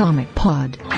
[0.00, 0.89] Comic Pod.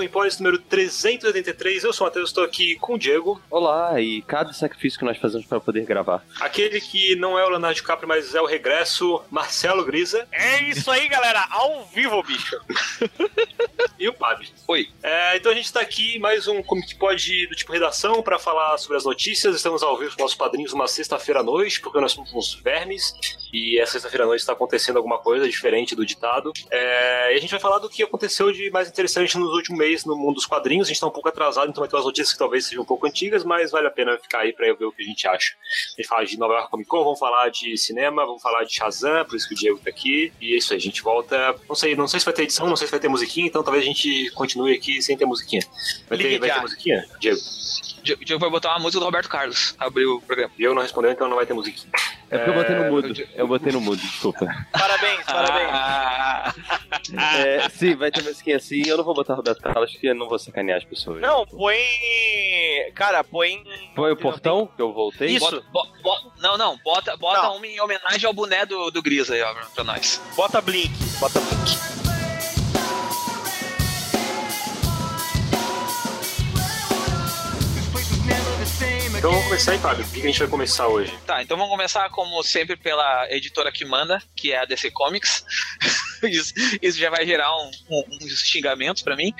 [0.00, 1.84] Um Comimpólis número 383.
[1.84, 3.38] Eu sou o Matheus, estou aqui com o Diego.
[3.50, 6.24] Olá, e cada sacrifício que nós fazemos para poder gravar.
[6.40, 10.26] Aquele que não é o Leonardo DiCaprio, mas é o regresso, Marcelo Grisa.
[10.32, 12.58] É isso aí, galera, ao vivo, bicho.
[13.98, 14.42] E o Pab.
[14.66, 14.88] Oi.
[15.02, 18.78] É, então a gente está aqui mais um Comic Pod do tipo redação para falar
[18.78, 19.54] sobre as notícias.
[19.54, 23.12] Estamos ao vivo com nossos padrinhos uma sexta-feira à noite, porque nós somos uns vermes.
[23.52, 26.52] E essa sexta-feira à noite está acontecendo alguma coisa diferente do ditado.
[26.70, 30.04] É, e a gente vai falar do que aconteceu de mais interessante nos últimos meses
[30.04, 30.86] no mundo dos quadrinhos.
[30.86, 32.86] A gente está um pouco atrasado, então vai ter umas notícias que talvez sejam um
[32.86, 35.54] pouco antigas, mas vale a pena ficar aí para ver o que a gente acha.
[35.96, 38.74] A gente fala de Nova York Comic Con, vamos falar de cinema, vamos falar de
[38.74, 40.32] Shazam, por isso que o Diego tá aqui.
[40.40, 41.54] E é isso aí, a gente volta.
[41.68, 43.62] Não sei, não sei se vai ter edição, não sei se vai ter musiquinha, então
[43.62, 45.62] talvez a gente continue aqui sem ter musiquinha.
[46.08, 47.38] Vai, ter, vai ter musiquinha, Diego?
[48.02, 49.74] Diego vai botar uma música do Roberto Carlos.
[49.78, 50.52] Abriu o programa.
[50.56, 51.90] Diego não respondeu, então não vai ter musiquinha.
[52.30, 53.28] É porque eu botei no mudo.
[53.34, 54.46] eu- botei no mudo, desculpa.
[54.72, 55.70] Parabéns, parabéns.
[57.38, 58.82] É, sim, vai ter musiquinha assim.
[58.86, 61.20] Eu não vou botar Roberto Carlos, porque eu não vou sacanear as pessoas.
[61.20, 61.76] Não, põe.
[62.94, 63.62] Cara, põe.
[63.96, 65.28] Foi o portão que eu voltei?
[65.28, 65.44] Isso.
[65.50, 67.56] Bota- bo- bo- não, não, bota, bota Não.
[67.56, 70.20] uma em homenagem ao boné do, do Gris aí, ó, pra nós.
[70.36, 70.92] Bota Blink.
[71.18, 72.09] Bota Blink.
[79.20, 80.02] Então vamos começar aí, Fábio.
[80.02, 81.14] O que a gente vai começar hoje?
[81.26, 85.44] Tá, então vamos começar, como sempre, pela editora que manda, que é a DC Comics.
[86.28, 89.32] isso, isso já vai gerar um- um- uns xingamentos pra mim.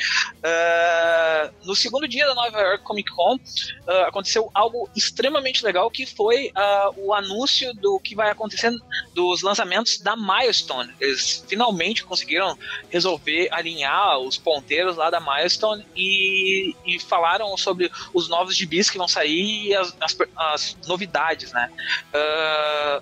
[0.42, 3.38] Ah, no segundo dia da Nova York Comic Con,
[3.86, 8.72] ah, aconteceu algo extremamente legal, que foi ah, o anúncio do que vai acontecer
[9.14, 10.92] dos lançamentos da Milestone.
[11.00, 12.56] Eles finalmente conseguiram
[12.90, 18.98] resolver alinhar os ponteiros lá da Milestone e, e falaram sobre os novos gibis que
[18.98, 21.70] vão sair e as, as- as novidades, né?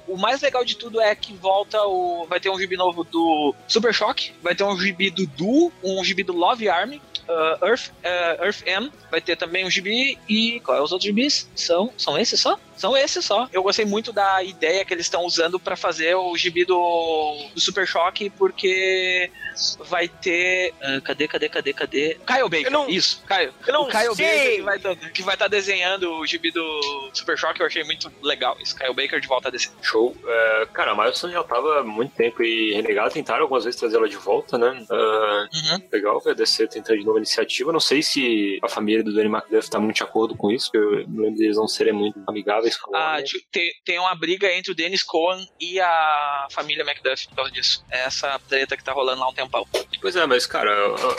[0.07, 2.27] O mais legal de tudo é que volta o.
[2.29, 6.03] Vai ter um gibi novo do Super Shock, vai ter um gibi do Du, um
[6.05, 7.01] gibi do Love Army.
[7.29, 11.07] ah, Earth, ah, Earth M vai ter também um gibi e qual é os outros
[11.07, 11.49] gibis?
[11.55, 12.59] São, são esses só?
[12.77, 13.49] São esses só.
[13.53, 17.61] Eu gostei muito da ideia que eles estão usando pra fazer o gibi do, do
[17.61, 19.31] Super Choque, porque
[19.81, 20.73] vai ter.
[20.81, 22.17] ah, cadê, cadê, cadê, cadê?
[22.27, 22.71] Kyle Baker.
[22.71, 23.53] Não- Isso, Kyle.
[23.67, 24.27] Eu não o Kyle sei.
[24.27, 27.83] Baker que vai, tá- que vai estar desenhando o gibi do Super Choque, eu achei
[27.85, 28.77] muito legal isso.
[28.77, 29.75] Kyle Baker de volta a desenhar.
[29.83, 30.17] Show.
[30.27, 33.11] É, cara, a Milestone já tava há muito tempo e renegada.
[33.11, 34.85] Tentaram algumas vezes trazer ela de volta, né?
[34.91, 35.89] Ah, Uhum.
[35.93, 37.73] legal a DC tentando de novo a iniciativa.
[37.73, 40.79] Não sei se a família do Danny McDuff tá muito de acordo com isso, porque
[40.79, 43.23] eu me lembro deles não serem muito amigáveis com Ah, ela.
[43.23, 47.51] ti- tem, tem uma briga entre o Dennis Cohen e a família Macduff por causa
[47.51, 47.85] disso.
[47.91, 49.67] É essa treta que tá rolando lá há um tempão.
[50.01, 50.71] Pois é, mas cara,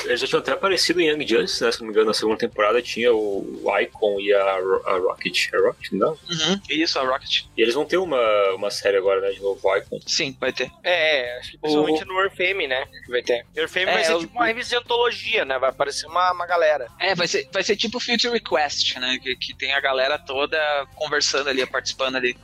[0.06, 1.72] eles já tinham até aparecido em Young Justice, né?
[1.72, 5.50] Se não me engano, na segunda temporada tinha o Icon e a, Ro- a Rocket.
[5.54, 6.12] É Rocket, não?
[6.12, 6.62] Uhum.
[6.70, 7.44] Isso, a Rocket.
[7.58, 8.20] E eles vão ter uma,
[8.56, 9.32] uma série agora, né?
[9.32, 10.00] De novo, Icon.
[10.08, 10.72] Sim, vai ter.
[10.84, 12.86] É, acho que principalmente Earthfame, né?
[13.06, 13.46] Que vai ter.
[13.56, 15.58] Earthfame É, vai ser eu- tipo uma revista de antologia, né?
[15.60, 16.88] Vai aparecer uma, uma galera.
[17.00, 19.18] É, vai ser, vai ser tipo Future Request, né?
[19.22, 20.58] Que, que tem a galera toda
[20.96, 22.36] conversando ali, participando ali.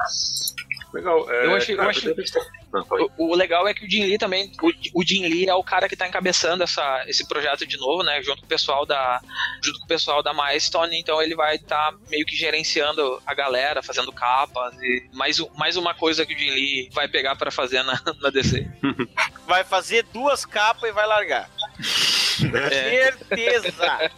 [0.94, 1.30] Legal.
[1.30, 3.06] É, Eu achei- eu cara, achei- pode.
[3.18, 5.64] O, o legal é que o Jim Lee também, o, o Jim Lee é o
[5.64, 8.22] cara que tá encabeçando essa, esse projeto de novo, né?
[8.22, 9.22] Junto com o pessoal da,
[9.64, 13.82] junto com o pessoal da Milestone, então ele vai estar meio que gerenciando a galera,
[13.82, 17.50] fazendo capas e mais, um- mais uma coisa que o Jim Lee vai pegar pra
[17.50, 18.68] fazer na, na DC.
[19.46, 21.50] Vai fazer duas capas e vai largar.
[22.54, 23.12] É.
[23.14, 24.12] Certeza!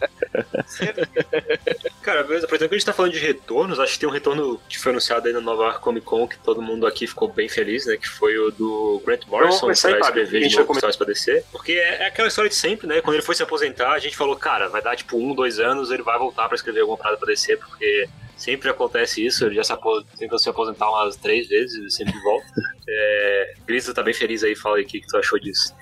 [0.66, 1.08] Certeza.
[2.02, 2.46] Cara, beleza.
[2.46, 4.90] Aproveitando que a gente tá falando de retornos, acho que tem um retorno que foi
[4.90, 7.96] anunciado aí na Nova York Comic Con que todo mundo aqui ficou bem feliz, né?
[7.96, 10.22] Que foi o do Grant Morrison, começar que aí, vai Fábio.
[10.22, 11.44] escrever A gente de vai novo histórias pra descer.
[11.52, 13.00] Porque é, é aquela história de sempre, né?
[13.00, 15.90] Quando ele foi se aposentar, a gente falou, cara, vai dar tipo um, dois anos,
[15.90, 18.08] ele vai voltar pra escrever alguma parada pra descer, porque
[18.38, 19.44] sempre acontece isso.
[19.44, 19.74] Ele já se
[20.18, 22.46] tentou se aposentar umas três vezes e sempre volta.
[22.90, 23.52] É...
[23.66, 25.74] Grisa tá bem feliz aí, fala aí o que, que tu achou disso.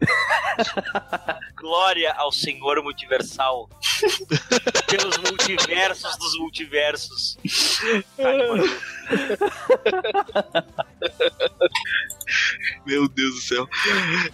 [1.56, 3.68] Glória ao Senhor Multiversal.
[4.88, 7.36] Pelos multiversos dos multiversos.
[12.84, 13.68] Meu Deus do céu.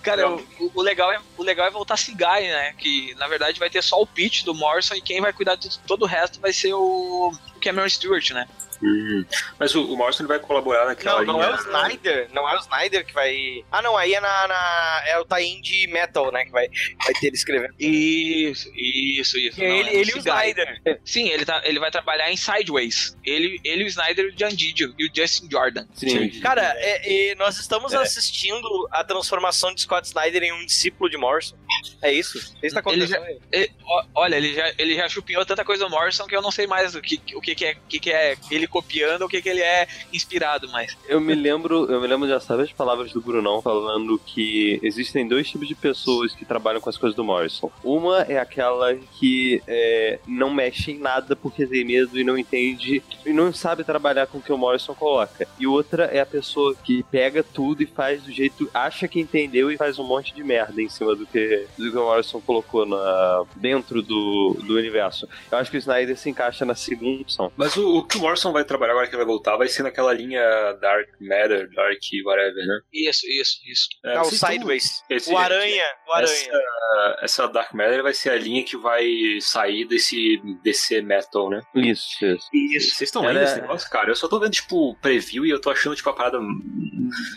[0.03, 0.43] Cara, o,
[0.75, 2.73] o- legal é, o legal é voltar Guy, né?
[2.75, 5.79] Que na verdade vai ter só o pitch do Morrison e quem vai cuidar de
[5.81, 7.32] todo o resto vai ser o
[7.62, 8.49] Cameron Stewart, né?
[8.82, 9.25] Hum.
[9.58, 11.46] Mas o, o Morrison ele vai colaborar naquela Não, não linha.
[11.46, 12.29] é o Snyder.
[12.32, 13.64] Não é o Snyder que vai.
[13.70, 14.49] Ah, não, aí é na.
[14.49, 16.44] na- é o tie de Metal, né?
[16.44, 16.69] Que vai,
[17.05, 17.75] vai ter ele escrevendo.
[17.79, 19.62] Isso, isso, isso.
[19.62, 20.31] É Não, ele, é ele e o guy.
[20.32, 20.81] Snyder.
[21.05, 23.17] Sim, ele, tá, ele vai trabalhar em Sideways.
[23.25, 25.87] Ele, ele o Snyder, o John Didio e o Justin Jordan.
[25.94, 26.40] Sim.
[26.40, 31.17] Cara, é- é, nós estamos assistindo a transformação de Scott Snyder em um discípulo de
[31.17, 31.56] Morrison.
[32.02, 32.38] É isso?
[32.38, 33.38] Isso tá Ele acontecendo aí.
[33.52, 36.50] E, ó, olha, ele já, ele já chupinhou tanta coisa do Morrison que eu não
[36.50, 39.26] sei mais o que, o que, que, é, o que, que é ele copiando ou
[39.26, 40.96] o que, que ele é inspirado mais.
[41.06, 45.28] Eu me lembro, eu me lembro já sabe as palavras do Brunão falando que existem
[45.28, 47.70] dois tipos de pessoas que trabalham com as coisas do Morrison.
[47.84, 53.02] Uma é aquela que é, não mexe em nada porque tem medo e não entende
[53.24, 55.46] e não sabe trabalhar com o que o Morrison coloca.
[55.58, 59.70] E outra é a pessoa que pega tudo e faz do jeito, acha que entendeu
[59.70, 62.86] e faz um monte de merda em cima do que, do que o Morrison colocou
[62.86, 65.28] na, dentro do, do universo.
[65.50, 67.52] Eu acho que o Snyder se encaixa na segunda opção.
[67.56, 70.12] Mas o, o que o Morrison vai trabalhar agora que vai voltar vai ser naquela
[70.12, 70.41] linha
[70.81, 72.81] Dark Matter, Dark whatever, né?
[72.93, 73.88] Isso, isso, isso.
[74.05, 75.03] É, É o Sideways.
[75.11, 75.85] esse- O Aranha.
[76.09, 76.32] O Aranha.
[76.32, 79.05] Essa, essa Dark Matter vai ser a linha que vai
[79.41, 81.61] sair desse DC Metal, né?
[81.75, 82.49] Isso, isso.
[82.53, 82.94] Isso.
[82.97, 84.11] Vocês estão vendo esse negócio, cara?
[84.11, 86.38] Eu só tô vendo, tipo, preview e eu tô achando, tipo, a parada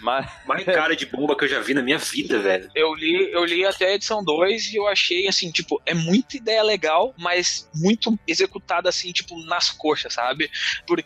[0.01, 2.69] Mas mais cara de bomba que eu já vi na minha vida, velho.
[2.75, 6.37] Eu li, eu li até a edição 2 e eu achei assim, tipo, é muita
[6.37, 10.49] ideia legal, mas muito executada assim, tipo, nas coxas, sabe?
[10.87, 11.04] Porque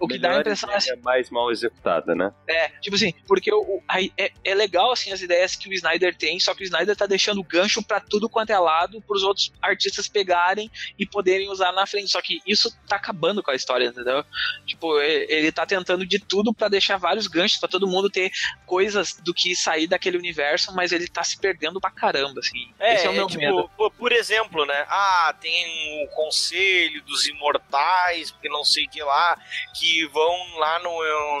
[0.00, 2.32] o que dá a melhor impressão é assim, ideia mais mal executada, né?
[2.48, 5.72] É, tipo assim, porque o, o- aí é, é legal assim as ideias que o
[5.72, 9.22] Snyder tem, só que o Snyder tá deixando gancho pra tudo quanto é lado pros
[9.22, 12.10] outros artistas pegarem e poderem usar na frente.
[12.10, 14.24] Só que isso tá acabando com a história, entendeu?
[14.66, 18.30] Tipo, ele tá tentando de tudo pra deixar vários ganchos pra todo mundo ter
[18.66, 22.72] coisas do que sair daquele universo, mas ele tá se perdendo pra caramba, assim.
[22.78, 23.70] É, Esse é o é meu tipo, medo.
[23.76, 24.84] por, por exemplo, né?
[24.88, 29.39] Ah, tem o Conselho dos Imortais, porque não sei o que lá,
[29.78, 30.90] que vão lá no,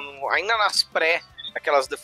[0.02, 1.20] no- ainda nas pré,
[1.54, 1.96] aquelas The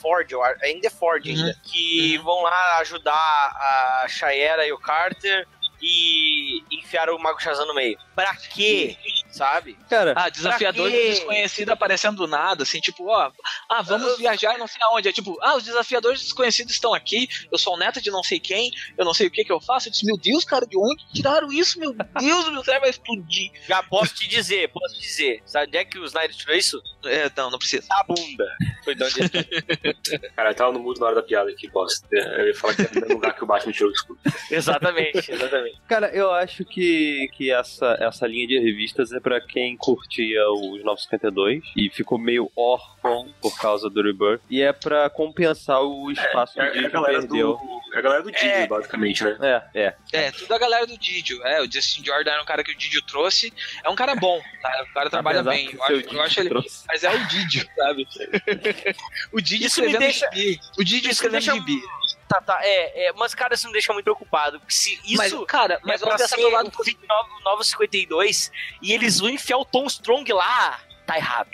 [0.43, 1.37] acho- é em The Forge Uhum.
[1.47, 5.47] ainda, que vão lá ajudar a Shayera e o Carter
[5.81, 7.99] e enfiar o Mago Shazam no meio.
[8.15, 8.97] Pra quê?
[9.37, 9.77] Sabe?
[9.91, 11.09] Cara, Ah, desafiador Pra quê?
[11.11, 13.31] desconhecido aparecendo do nada, assim, tipo, ó,
[13.69, 15.09] ah, vamos viajar não sei aonde.
[15.09, 18.41] É tipo, ah, os desafiadores desconhecidos estão aqui, eu sou o neto de não sei
[18.41, 19.89] quem, eu não sei o que que eu faço.
[19.89, 21.79] Eu disse, meu Deus, cara, de onde tiraram isso?
[21.79, 23.51] Meu Deus, meu cérebro vai explodir.
[23.69, 25.43] Já posso te dizer, posso te dizer.
[25.45, 26.81] Sabe onde é que o Snyder tirou isso?
[27.05, 27.87] É, não, não precisa.
[27.89, 28.47] Da bunda.
[28.85, 32.07] Foi de onde ele Cara, eu tava no mudo na hora da piada aqui, bosta.
[32.11, 34.19] Eu ia falar que é no lugar que o Batman tirou o escudo.
[34.51, 35.81] Exatamente, exatamente.
[35.89, 40.85] Cara, eu acho que, que essa, essa linha de revistas é pra quem curtia os
[40.85, 44.41] 952 e ficou meio órfão por causa do Rebirth.
[44.49, 47.55] E é pra compensar o espaço É, que é a ele galera perdeu.
[47.57, 47.77] do.
[47.93, 48.67] É a galera do Didi, É.
[48.69, 49.37] basicamente, né?
[49.75, 49.95] É, é.
[50.13, 51.45] É, tudo a galera do Didio.
[51.45, 53.53] É, o Justin Jordan era um cara que o Didio trouxe.
[53.83, 54.85] É um cara bom, tá?
[54.89, 55.67] O cara trabalha Apesar bem.
[55.67, 56.49] que Eu acho, eu acho ele.
[56.51, 56.85] trouxe.
[56.87, 58.07] Mas é o Didio, sabe?
[59.33, 60.61] o Didio escrevendo deixa- gibi.
[60.79, 61.81] O Didio escrevendo deixa- gibi.
[62.29, 64.59] Tá, tá, é, é, mas cara, isso me deixa muito preocupado.
[64.59, 66.97] Porque se isso Mas, cara, mas é vamos pra pensar ser pelo lado o fim
[66.97, 68.51] de Novo, Novo 52
[68.83, 71.51] e eles vão enfiar o Tom Strong lá, tá errado.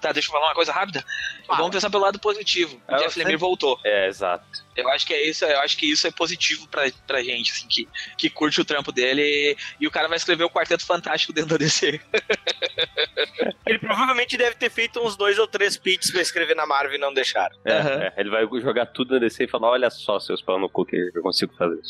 [0.00, 1.04] Tá, deixa eu falar uma coisa rápida.
[1.46, 1.58] Fala.
[1.58, 2.80] Vamos pensar pelo lado positivo.
[2.86, 3.18] O É, Jeff.
[3.18, 3.80] Lemire voltou.
[3.82, 4.44] É, exato.
[4.76, 7.66] Eu acho que é isso, eu acho que isso é positivo pra, pra gente, assim,
[7.68, 7.88] que,
[8.18, 11.50] que curte o trampo dele e, e o cara vai escrever o Quarteto Fantástico dentro
[11.50, 12.00] da DC.
[13.66, 16.98] Ele provavelmente deve ter feito uns dois ou três pitches pra escrever na Marvel e
[16.98, 17.56] não deixaram.
[17.64, 17.90] É, Aham.
[18.02, 18.12] é.
[18.16, 20.96] Ele vai jogar tudo na DC e falar: olha só, seus pau no cu que
[21.14, 21.80] eu consigo fazer.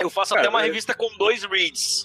[0.00, 2.04] Eu faço Cara, até uma mas- revista com dois reads.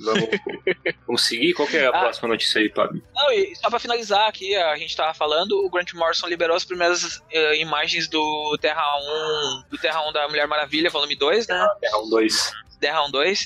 [0.00, 0.28] Vamos,
[1.06, 1.52] vamos seguir?
[1.54, 2.00] Qual é a Ah.
[2.00, 3.02] próxima notícia aí, Fábio?
[3.14, 6.64] Não, e só pra finalizar aqui, a gente tava falando, o Grant Morrison liberou as
[6.64, 11.58] primeiras eh, imagens do Terra 1, do Terra 1 da Mulher Maravilha, volume 2, né?
[11.58, 11.80] Dois.
[11.80, 12.52] Terra 1 2,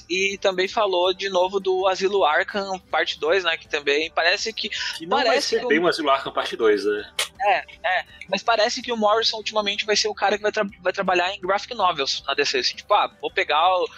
[0.09, 3.57] e também falou de novo do Asilo Arkham, parte 2, né?
[3.57, 4.69] Que também parece que.
[4.99, 7.12] Que não vai Parece ser que o- bem o Asilo Arkham parte 2, né?
[8.28, 11.33] Mas parece que o Morrison ultimamente vai ser o cara que vai, tra- vai trabalhar
[11.33, 12.59] em graphic novels na DC.
[12.59, 13.57] Assim, tipo, ah, vou pegar.
[13.76, 13.88] o-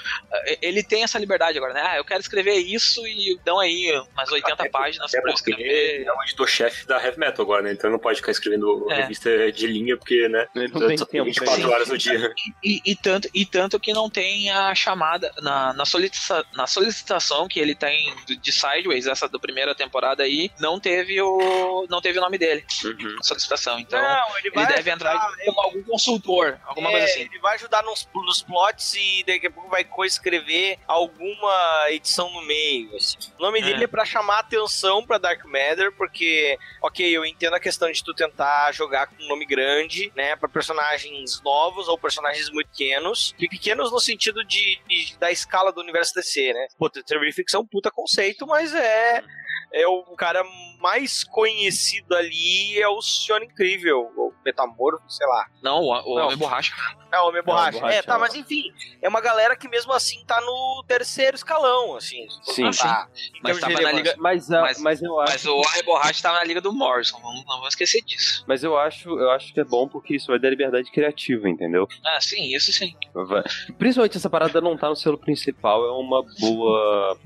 [0.45, 1.83] eh, Ele tem essa liberdade agora, né?
[1.83, 5.63] Ah, eu quero escrever isso e dão aí umas 80 Até- páginas É pra escrever.
[5.63, 7.73] ele é o editor-chefe da Heavy Metal agora, né?
[7.73, 8.97] Então ele não pode ficar escrevendo É.
[9.03, 10.47] revista de linha, porque, né?
[10.55, 11.71] Ele não tem só tempo pra 24 isso.
[11.71, 12.35] horas no dia.
[12.63, 17.47] E, e tanto, e tanto que não tem a chamada na, na, solicita- na solicitação
[17.49, 22.01] que ele tem de- de Sideways, essa da primeira temporada aí, não teve o não
[22.01, 22.65] teve o nome dele.
[22.85, 23.17] Uhum.
[23.23, 23.79] solicitação.
[23.79, 27.21] Então, não, ele ele deve entrar ajudar, como algum consultor, alguma é, coisa assim.
[27.23, 32.43] Ele vai ajudar nos, nos plots e daqui a pouco vai coescrever alguma edição no
[32.43, 32.95] meio.
[32.97, 33.17] assim.
[33.39, 33.63] O nome É.
[33.63, 38.03] dele é pra chamar atenção pra Dark Matter, porque, ok, eu entendo a questão de
[38.03, 43.35] tu tentar jogar com um nome grande, né, pra personagens novos ou personagens muito pequenos.
[43.39, 46.67] E pequenos no sentido de, de- da escala do universo DC, né?
[46.79, 49.23] Pô, The Terrifics é um puta conceito, mas é.
[49.71, 50.43] É o cara
[50.81, 55.47] mais conhecido ali é o Senhor Incrível, ou Metamorfo, sei lá.
[55.63, 56.25] Não, o, o Não.
[56.27, 56.73] Homem Borracha.
[57.13, 57.79] É, o Homem Borracha.
[57.79, 58.19] Borracha, é, tá, é.
[58.19, 58.65] mas enfim,
[59.03, 62.27] é uma galera que mesmo assim tá no terceiro escalão, assim.
[62.45, 62.71] Sim.
[62.71, 63.97] Tá, em Mas tava na relevância.
[64.13, 64.15] liga.
[64.19, 65.33] Mas, a- Mas- mas eu acho.
[65.33, 67.19] Mas o Homem Borracha tava na liga do Morrison.
[67.21, 68.45] Vamos, não vamos esquecer disso.
[68.49, 71.87] Mas eu acho, eu acho que é bom porque isso vai dar liberdade criativa, entendeu?
[72.07, 72.95] Ah, sim, isso sim.
[73.13, 73.43] Vai-
[73.79, 77.19] Principalmente essa parada não tá no selo principal, é uma boa.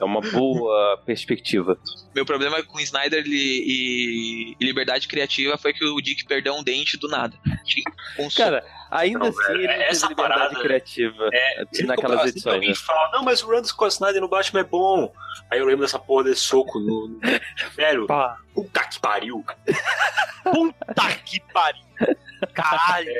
[0.00, 1.76] É uma boa perspectiva.
[2.14, 6.96] Meu problema com Snyder e, e- liberdade criativa foi que o Dick perdeu um dente
[6.96, 7.36] do nada.
[8.16, 8.36] Um soco.
[8.36, 12.54] Cara, ainda Não, assim velho, ele teve essa liberdade parada- criativa É, naquelas sempre edições.
[12.54, 12.74] alguém Né?
[12.74, 15.12] fala, não, mas o Run Scott Snyder no Batman é bom.
[15.50, 17.08] Aí eu lembro dessa porra desse soco no.
[17.08, 17.20] no-
[17.76, 18.36] Velho, Pá.
[18.54, 19.44] puta que pariu.
[20.44, 21.82] Puta que pariu.
[22.54, 23.10] Caralho.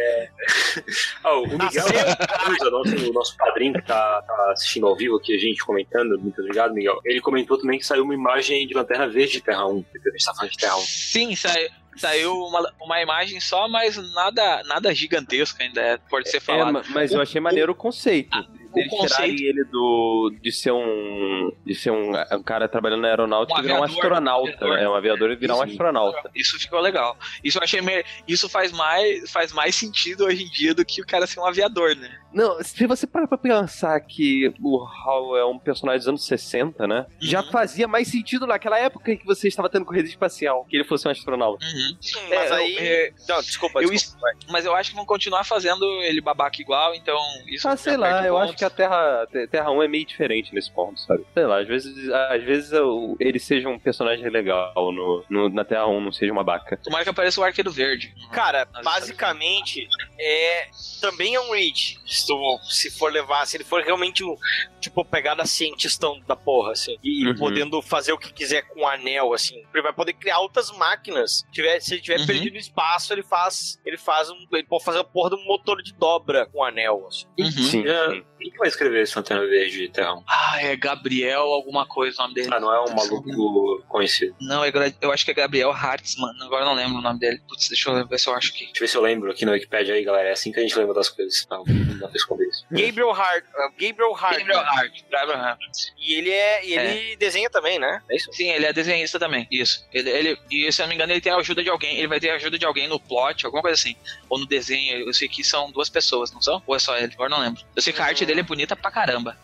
[1.25, 5.38] Ah, o Miguel Souza, nosso, nosso padrinho que tá, tá assistindo ao vivo aqui, a
[5.38, 7.00] gente comentando, muito obrigado, Miguel.
[7.04, 9.70] Ele comentou também que saiu uma imagem de Lanterna Verde de Terra 1.
[9.70, 10.80] A gente tá falando de Terra 1.
[10.82, 11.68] Sim, saiu,
[11.99, 16.73] saiu uma, uma imagem só, mas nada, nada gigantesco ainda é, pode ser É, falado.
[16.73, 18.37] ma- mas eu achei maneiro o conceito.
[18.37, 20.35] o Eles tirarem conceito- ele do.
[20.43, 21.50] de ser um.
[21.64, 24.50] de ser um, um cara trabalhando na aeronáutica Um e virar um astronauta.
[24.50, 24.78] aviador.
[24.78, 25.71] É um aviador e virar um Sim.
[25.71, 26.31] astronauta.
[26.35, 27.17] Isso ficou legal.
[27.43, 28.05] Isso eu achei me...
[28.26, 31.47] Isso faz mais, faz mais sentido hoje em dia do que o cara ser um
[31.47, 32.11] aviador, né?
[32.32, 36.87] Não, se você parar pra pensar que o Hal é um personagem dos anos 60,
[36.87, 37.06] né?
[37.18, 37.50] Já Uhum.
[37.50, 41.08] fazia mais sentido naquela época em que você estava tendo corrida espacial, que ele fosse
[41.08, 41.64] um astronauta.
[41.64, 41.97] Uhum.
[42.28, 42.76] Mas É, aí.
[42.78, 44.20] é, Não, desculpa, eu desculpa.
[44.20, 44.35] vai.
[44.50, 47.18] mas eu acho que vão continuar fazendo ele babaca igual, então
[47.49, 50.04] isso Ah, me sei lá, eu acho que a Terra, Te- Terra 1 é meio
[50.04, 51.25] diferente nesse ponto, sabe?
[51.35, 55.64] Sei lá, às vezes, às vezes eu- ele seja um personagem legal no, no- na
[55.64, 56.76] Terra 1, não seja uma baca.
[56.76, 58.14] Tomara que apareça o Arqueiro Verde.
[58.32, 60.68] Cara, basicamente, é
[61.00, 61.99] também é um reach.
[62.20, 64.37] Se, tu- se for levar, se ele for realmente um,
[64.80, 67.34] tipo, pegada cientistão da porra, assim, e Uhum.
[67.37, 71.44] podendo fazer o que quiser com o anel, assim, ele vai poder criar outras máquinas.
[71.52, 72.26] Tiver, se ele tiver Uhum.
[72.26, 75.82] perdido espaço, ele faz, ele faz um, ele pode fazer a porra de um motor
[75.82, 77.26] de dobra com o anel, assim.
[77.38, 77.50] Uhum.
[77.50, 78.25] Sim, É, sim.
[78.38, 80.22] Quem que vai escrever esse Lanterna Verde 1?
[80.28, 82.48] Ah, é Gabriel alguma coisa o nome dele.
[82.52, 84.34] Ah, não é um maluco conhecido.
[84.40, 84.70] Não, é,
[85.00, 87.40] eu acho que é Gabriel Hartzman, agora eu não lembro o nome dele.
[87.48, 88.66] Putz, deixa eu ver se eu acho aqui.
[88.66, 90.28] Deixa eu ver se eu lembro aqui na Wikipedia aí, galera.
[90.28, 91.44] É assim que a gente lembra das coisas.
[91.46, 92.64] Tá, não dá pra esconder isso.
[92.70, 94.38] Gabriel Hart, uh, Gabriel Hart.
[94.38, 95.60] Gabriel Hart, Gabriel Hart.
[95.98, 98.02] E ele é, e ele desenha também, né?
[98.10, 98.32] É isso?
[98.32, 99.86] Sim, ele é desenhista também, isso.
[99.92, 101.98] Ele, ele, e se eu não me engano, ele tem a ajuda de alguém.
[101.98, 103.96] Ele vai ter a ajuda de alguém no plot, alguma coisa assim.
[104.28, 105.06] Ou no desenho.
[105.06, 106.62] Eu sei que são duas pessoas, não são?
[106.66, 107.12] Ou é só ele?
[107.14, 107.62] Agora não lembro.
[107.74, 109.36] Eu sei que a arte dele é bonita pra caramba.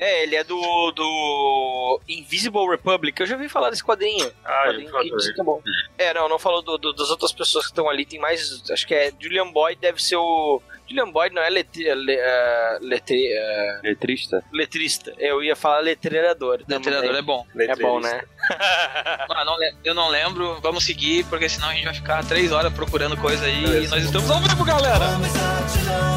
[0.00, 0.58] É, ele é do,
[0.92, 3.20] do Invisible Republic.
[3.20, 4.32] Eu já ouvi falar desse quadrinho.
[4.44, 5.60] Ah, Quadrinho que é bom.
[5.98, 8.06] É, não, não falou do, do- das outras pessoas que estão ali.
[8.06, 8.62] Tem mais.
[8.70, 10.62] Acho que é Julian Boyd, deve ser o.
[10.88, 14.42] Julian Boyd não é letri, le, eh, letri, eh, Letrista?
[14.52, 15.14] letrista.
[15.18, 16.62] Eu ia falar letreirador.
[16.62, 17.46] O treinador é bom.
[17.56, 18.22] É bom, né?
[19.30, 20.58] Ah, não eu não lembro.
[20.60, 23.60] Vamos seguir, porque senão a gente vai ficar três horas procurando coisa aí.
[23.62, 23.86] Beleza.
[23.86, 25.04] E nós estamos ao vivo, galera!
[25.14, 26.09] Home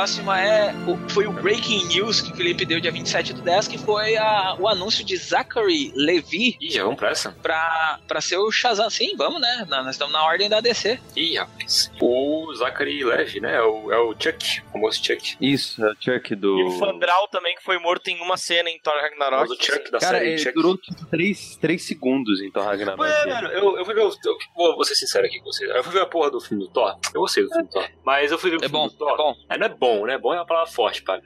[0.00, 3.68] próxima é o- foi o Breaking News que o Felipe deu dia 27 do 10,
[3.68, 7.32] que foi a- o anúncio de Zachary Levi Ih, já vamos pra essa?
[7.42, 8.88] pra, pra ser o Shazam.
[8.88, 9.66] Sim, vamos, né?
[9.68, 10.98] Na- Nós estamos na ordem da DC.
[11.14, 11.90] Ih, rapaz.
[12.00, 13.56] O Zachary Levy, né?
[13.56, 15.36] É o, é o Chuck, o famoso Chuck.
[15.38, 16.58] Isso, é o Chuck do.
[16.60, 19.42] E o Fandral também, que foi morto em uma cena em Thor O Ragnarok.
[19.48, 20.54] famoso Chuck da Cara, série ele Chuck.
[20.54, 23.02] durou tipo 3, três segundos em Thor Ragnarok.
[23.02, 24.08] Ué, mano, eu, eu fui ver o.
[24.24, 25.66] Eu, vou, vou ser sincero aqui com você.
[25.70, 26.96] Eu fui ver a porra do filme do Thor.
[27.14, 27.86] Eu gostei do filme do Thor.
[28.02, 29.10] Mas eu fui ver o É filme bom, do Thor.
[29.12, 29.34] é bom.
[29.50, 30.18] É, não é bom, né?
[30.18, 31.20] Bom é uma palavra forte, pá.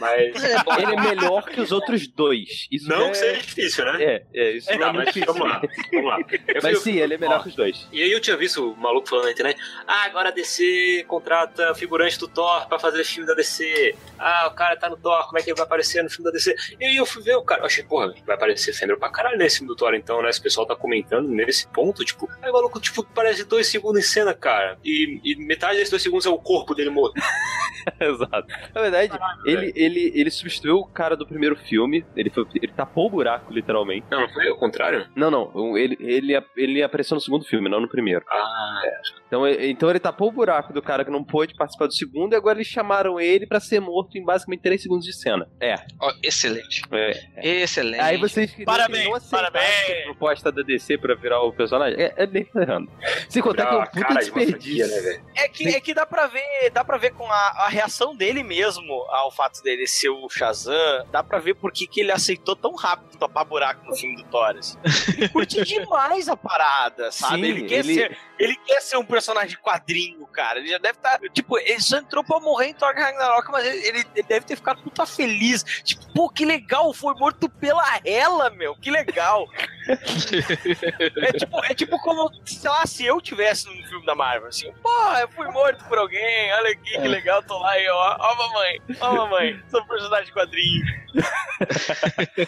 [0.00, 0.42] Mas.
[0.42, 2.66] Ele é melhor que os outros dois.
[2.70, 3.10] Isso Não é...
[3.10, 4.02] que seja difícil, né?
[4.02, 5.34] É, é, isso não é Tá, muito mas difícil.
[5.34, 5.60] vamos lá,
[5.92, 6.18] vamos lá.
[6.48, 7.86] Eu Mas fui- sim, ele é melhor Ó, que os dois.
[7.92, 11.74] E aí eu tinha visto o maluco falando na internet, ah, agora a DC contrata
[11.74, 13.94] figurante do Thor pra fazer filme da DC.
[14.18, 16.30] Ah, o cara tá no Thor, como é que ele vai aparecer no filme da
[16.30, 16.54] DC?
[16.80, 19.36] E aí eu fui ver o cara, eu achei, porra, vai aparecer Fender pra caralho
[19.38, 20.30] nesse filme do Thor então, né?
[20.30, 24.04] Esse pessoal tá comentando nesse ponto, tipo, aí o maluco, tipo, parece dois segundos em
[24.06, 24.78] cena, cara.
[24.84, 27.14] E, e metade desses dois segundos é o corpo dele morto.
[28.10, 28.46] Exato.
[28.74, 29.12] Na verdade,
[29.44, 32.04] ele, ele, ele substituiu o cara do primeiro filme.
[32.16, 34.06] Ele, foi, ele tapou o buraco, literalmente.
[34.10, 35.06] Não, não foi o contrário?
[35.14, 35.76] Não, não.
[35.76, 38.24] Ele, ele, ele apareceu no segundo filme, não no primeiro.
[38.30, 38.80] Ah,
[39.26, 42.32] Então, e- então ele tapou o buraco do cara que não pôde participar do segundo
[42.32, 45.46] e agora eles chamaram ele pra ser morto em basicamente 3 segundos de cena.
[45.60, 45.74] É.
[46.00, 46.82] Ó, excelente.
[46.92, 47.60] é.
[47.62, 48.00] Excelente.
[48.00, 49.64] Aí vocês Parabéns, que não parabéns.
[50.00, 52.00] a proposta da DC pra virar o personagem?
[52.00, 52.90] É, é nem ferrando.
[53.28, 54.88] Sem contar que é um a puta de franquia, desperdício.
[54.88, 55.24] né, velho?
[55.36, 58.42] É que, é que dá pra ver, dá pra ver com a, a reação dele
[58.42, 62.54] mesmo ao fato dele ser o Shazam, dá pra ver por que, que ele aceitou
[62.56, 64.56] tão rápido tapar buraco no filme do Thor.
[64.58, 64.78] assim.
[65.16, 67.36] Ele curte demais a parada, sabe?
[67.36, 70.58] Sim, ele, quer ele- Ser, ele quer ser um personagem de quadrinho, cara.
[70.58, 71.18] Ele já deve estar.
[71.32, 74.82] tipo, ele só entrou pra morrer em Thor Ragnarok, mas ele, ele- deve ter ficado
[74.82, 75.62] puta feliz.
[75.84, 79.46] Tipo, pô, que legal, foi morto pela ela, meu, que legal.
[79.90, 84.72] é, tipo, é tipo como, sei lá, se eu tivesse num filme da Marvel, assim,
[84.82, 88.34] pô, eu fui morto por alguém, olha aqui, que legal, tô lá e ó, ó
[88.36, 90.84] mamãe, ó mamãe, sou um personagem de quadrinho.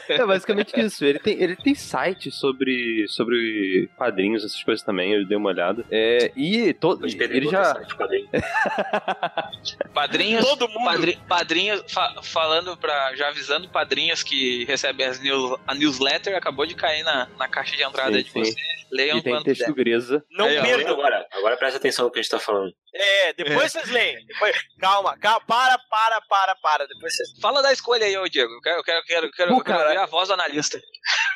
[0.08, 1.04] É basicamente isso.
[1.04, 5.12] Ele tem, ele tem site sobre, sobre quadrinhos, essas coisas também.
[5.12, 5.81] Eu dei uma olhada.
[5.90, 7.74] É, e to, ele já.
[9.94, 10.44] Padrinhos.
[10.44, 10.84] Todo mundo.
[10.84, 13.14] Padri, padrinhos, fa- falando pra.
[13.16, 17.76] Já avisando padrinhos que recebem as news, a newsletter, acabou de cair na, na caixa
[17.76, 18.38] de entrada Sim, de sim.
[18.44, 18.82] vocês.
[18.90, 20.22] Leiam E tem quando texto greza.
[20.30, 20.92] Não perdam.
[20.92, 22.72] Agora, agora presta atenção no que a gente tá falando.
[22.94, 24.24] É, depois vocês leem.
[24.26, 26.86] Depois- calma, calma, para, para, para, para.
[26.86, 27.30] Depois vocês.
[27.40, 28.52] Fala da escolha aí, ô Diego.
[28.52, 29.90] Eu quero, eu quero, quero, quero, Pô, eu quero cara.
[29.90, 30.78] ver a voz do analista.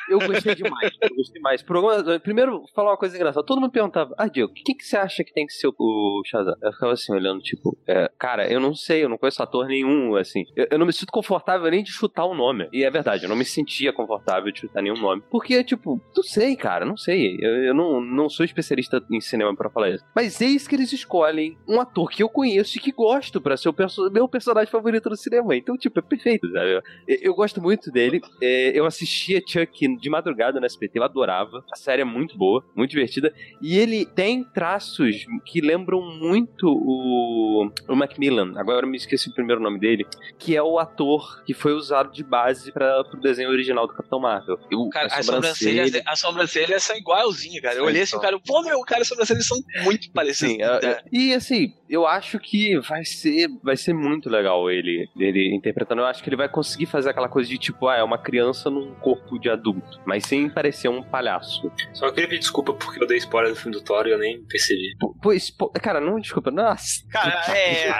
[0.09, 0.91] Eu gostei demais.
[1.01, 1.61] eu gostei mais.
[1.61, 3.45] Programa- primeiro, falar uma coisa engraçada.
[3.45, 6.55] Todo mundo perguntava, ah, Diego, quem que você acha que tem que ser o Shazam?
[6.61, 10.15] Eu ficava assim, olhando, tipo, é, cara, eu não sei, eu não conheço ator nenhum,
[10.15, 10.43] assim.
[10.55, 12.69] Eu, eu não me sinto confortável nem de chutar o nome.
[12.71, 15.23] E é verdade, eu não me sentia confortável de chutar nenhum nome.
[15.29, 17.35] Porque, tipo, não sei, cara, não sei.
[17.41, 20.05] Eu, eu não, não sou especialista em cinema pra falar isso.
[20.15, 23.69] Mas eis que eles escolhem um ator que eu conheço e que gosto pra ser
[23.69, 25.55] o perso- meu personagem favorito do cinema.
[25.55, 26.81] Então, tipo, é perfeito, sabe?
[27.07, 28.21] Eu, eu gosto muito dele.
[28.41, 31.63] É, eu assistia Chuck de madrugada no SBT, eu adorava.
[31.71, 33.33] A série é muito boa, muito divertida.
[33.61, 38.53] E ele tem traços que lembram muito o, o Macmillan.
[38.59, 40.05] Agora eu me esqueci o primeiro nome dele.
[40.37, 44.19] Que é o ator que foi usado de base para o desenho original do Capitão
[44.19, 44.57] Marvel.
[44.71, 47.75] Eu, Cara, a as sobrancelhas, as sobrancelhas são igualzinhas, cara.
[47.75, 50.37] Eu olhei assim, o cara, pô, meu, cara, as sobrancelhas são muito parecidas.
[50.37, 55.09] Sim, é- é- e assim, eu acho que vai ser, vai ser muito legal ele,
[55.17, 56.01] ele interpretando.
[56.01, 58.69] Eu acho que ele vai conseguir fazer aquela coisa de tipo, ah, é uma criança
[58.69, 61.71] num corpo de adulto, mas sem parecer um palhaço.
[61.93, 64.43] Só queria pedir desculpa porque eu dei spoiler do filme do Thor e eu nem
[64.45, 64.95] percebi.
[65.21, 67.07] Pois, cara, não, desculpa, nossa.
[67.09, 67.91] Cara, é.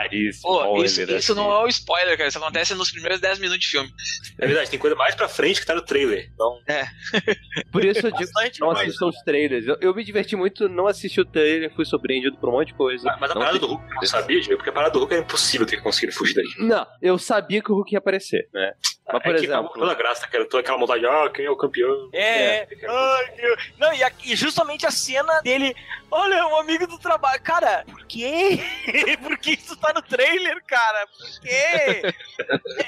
[0.41, 1.41] Pô, isso, spoiler, isso assim.
[1.41, 2.29] não é um spoiler, cara.
[2.29, 3.89] Isso acontece nos primeiros 10 minutos de filme.
[4.37, 6.29] É verdade, tem coisa mais pra frente que tá no trailer.
[6.33, 6.59] Então,
[7.71, 9.67] Por isso eu digo, Bastante não assistam os trailers.
[9.67, 12.73] Eu, eu me diverti muito, não assisti o trailer, fui surpreendido por um monte de
[12.73, 13.09] coisa.
[13.27, 15.23] Mas a Não parada do Hulk eu não sabia, porque a parada do Hulk era
[15.23, 16.45] impossível ter conseguido fugir daí.
[16.59, 18.73] Não, eu sabia que o Hulk ia aparecer, né?
[19.13, 19.69] Mas, por é que exemplo...
[19.73, 20.45] toda a graça, cara.
[20.45, 22.09] Toda aquela montagem, ah, quem é o campeão?
[22.13, 22.67] É, É.
[22.87, 23.71] Ai, Deus.
[23.77, 25.75] Não, e, a- e justamente a cena dele,
[26.11, 27.41] olha, um amigo do trabalho.
[27.41, 28.59] Cara, por quê?
[29.23, 31.07] por que isso tá no trailer, cara?
[31.07, 32.01] Por quê?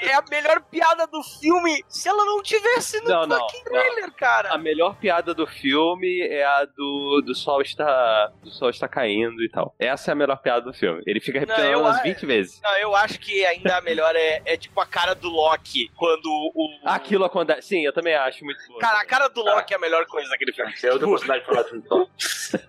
[0.02, 4.12] é a melhor piada do filme se ela não tivesse no Não, não, fucking trailer,
[4.12, 4.52] cara.
[4.52, 9.42] A melhor piada do filme é a do, do sol está do sol está caindo
[9.42, 9.74] e tal.
[9.78, 11.02] Essa é a melhor piada do filme.
[11.06, 12.60] Ele fica repetindo Não, eu umas a- 20 vezes.
[12.62, 16.09] Não, eu acho que ainda a melhor é, é tipo a cara do Loki, quando
[16.24, 16.68] o...
[16.84, 17.68] Aquilo acontece.
[17.68, 18.78] Sim, eu também acho muito bom.
[18.78, 20.72] Cara, a cara do Loki é a melhor coisa daquele filme.
[20.82, 22.08] É outra oportunidade de falar do.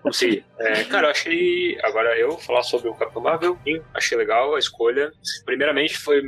[0.02, 0.44] Vamos seguir.
[0.58, 1.78] É, cara, eu achei.
[1.82, 3.58] Agora eu falar sobre o Capitão Marvel.
[3.64, 5.12] sim, Achei legal a escolha.
[5.44, 6.22] Primeiramente, foi.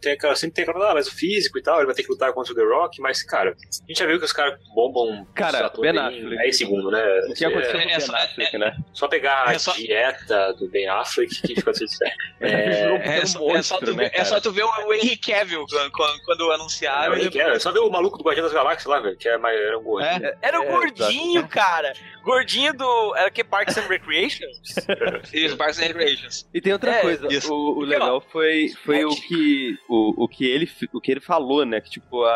[0.00, 2.10] Tem aquela, sempre tem aquela, ah, mas o físico e tal, ele vai ter que
[2.10, 5.26] lutar contra o The Rock, mas, cara, a gente já viu que os caras bombam.
[5.34, 6.36] Cara, Ben em Affleck.
[6.36, 7.20] 10 segundos, né?
[7.28, 8.76] O que aconteceu É, com o é Ben só- Affleck, né?
[8.92, 12.16] Só pegar a É só- dieta do Ben Affleck que fica tudo certo.
[12.40, 12.84] É,
[13.18, 15.66] É, um só, é tu, né, ver, é só tu ver o, o Henry Cavill
[15.68, 15.90] quando,
[16.24, 17.14] quando- quando anunciaram.
[17.14, 19.28] É, e que é, só ver o maluco do Guardião das Galáxias lá, velho, que
[19.28, 20.26] é mais, era um gordinho.
[20.26, 20.36] É.
[20.42, 21.92] Era o É, gordinho, cara.
[22.22, 23.14] Gordinho do.
[23.16, 24.46] Era que Parks and Recreation?
[25.32, 26.46] Isso, Parks and Recreations.
[26.52, 27.52] E tem outra É, coisa, isso.
[27.52, 31.64] o, o legal foi, foi o que o, o que ele o que ele falou,
[31.64, 31.80] né?
[31.80, 32.30] Que tipo, a,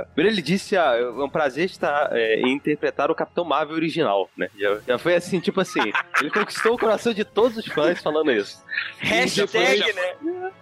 [0.00, 3.74] a- primeiro ele disse, ah, é um prazer estar é, em interpretar o Capitão Marvel
[3.74, 4.48] original, né?
[4.56, 5.80] Já, já foi assim, tipo assim,
[6.20, 8.62] ele conquistou o coração de todos os fãs falando isso.
[8.98, 10.14] Hashtag, já né?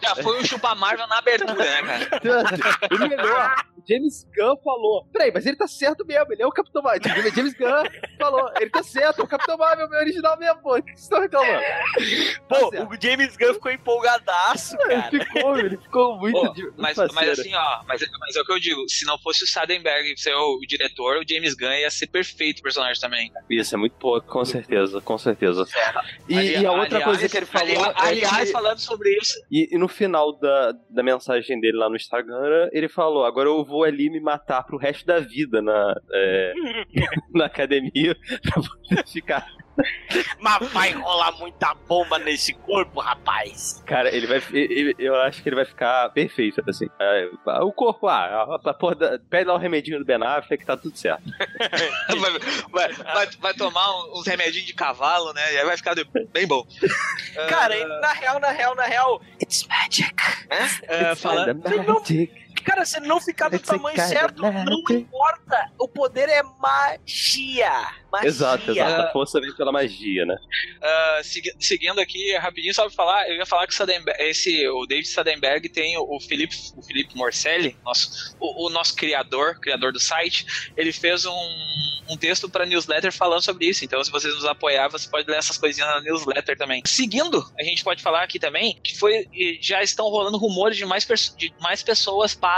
[0.02, 2.20] Já foi um chupa Marvel na abertura, né, cara?
[2.94, 5.06] O melhor, o James Gunn falou.
[5.12, 7.00] Peraí, mas ele tá certo mesmo, ele é o Capitão Marvel.
[7.00, 7.82] Tipo, James Gunn
[8.18, 10.76] falou, ele tá certo, é o Capitão Marvel meu original mesmo, pô.
[10.76, 11.52] O que vocês estão reclamando?
[12.48, 12.92] Tá Pô, certo.
[12.92, 15.10] o James Gunn ficou empolgadaço, Ele cara.
[15.24, 16.40] ficou, ele ficou muito.
[16.40, 19.18] Pô, de- Mas, mas assim, ó, mas, mas é o que eu digo, se não
[19.18, 23.00] fosse o Sadenberg ser o, o diretor, o James Gunn ia ser perfeito o personagem
[23.00, 23.32] também.
[23.50, 25.64] Isso, é muito pouco, com certeza, com certeza.
[26.28, 27.66] E, Ali- e a outra aliás- coisa que ele falou.
[27.84, 31.76] ali- é aliás, que- falando sobre isso, e, e no final da, da mensagem dele
[31.78, 35.62] lá no Instagram, ele falou: agora eu vou ali me matar pro resto da vida
[35.62, 36.52] na, é,
[37.34, 39.46] na academia pra poder ficar.
[40.38, 43.82] Mas vai rolar muita bomba nesse corpo, rapaz.
[43.86, 44.36] Cara, ele vai.
[44.52, 46.86] ele- eu acho que ele vai ficar perfeito, assim.
[47.00, 47.30] É,
[47.62, 50.76] o corpo, ah, a porra da- pede lá o remedinho do Ben Affleck que tá
[50.76, 51.22] tudo certo.
[52.20, 52.30] vai,
[52.70, 55.54] vai, vai, vai tomar uns remedinhos de cavalo, né?
[55.54, 55.94] E aí vai ficar
[56.32, 56.66] bem bom.
[57.48, 60.14] Cara, e na real, na real, na real, it's magic.
[60.86, 62.42] É, falando, Magic.
[62.64, 65.70] Cara, se não ficar do It's tamanho certo, não importa.
[65.78, 67.70] O poder é magia.
[68.10, 68.28] Magia.
[68.28, 69.02] Exato, exato.
[69.02, 70.36] A força vem pela magia, né?
[70.82, 74.68] ah, segui- seguindo aqui, rapidinho, só pra falar, eu ia falar que o, Sadenberg, esse,
[74.68, 79.58] o David Sadenberg tem o, o Felipe, o Felipe Morcelli, nosso, o, o nosso criador,
[79.60, 80.44] criador do site,
[80.76, 81.48] ele fez um,
[82.10, 83.82] um texto pra newsletter falando sobre isso.
[83.84, 86.82] Então, se vocês nos apoiar, você pode ler essas coisinhas na newsletter também.
[86.86, 89.26] Seguindo, a gente pode falar aqui também que foi
[89.60, 91.06] já estão rolando rumores de mais,
[91.38, 92.51] de mais pessoas para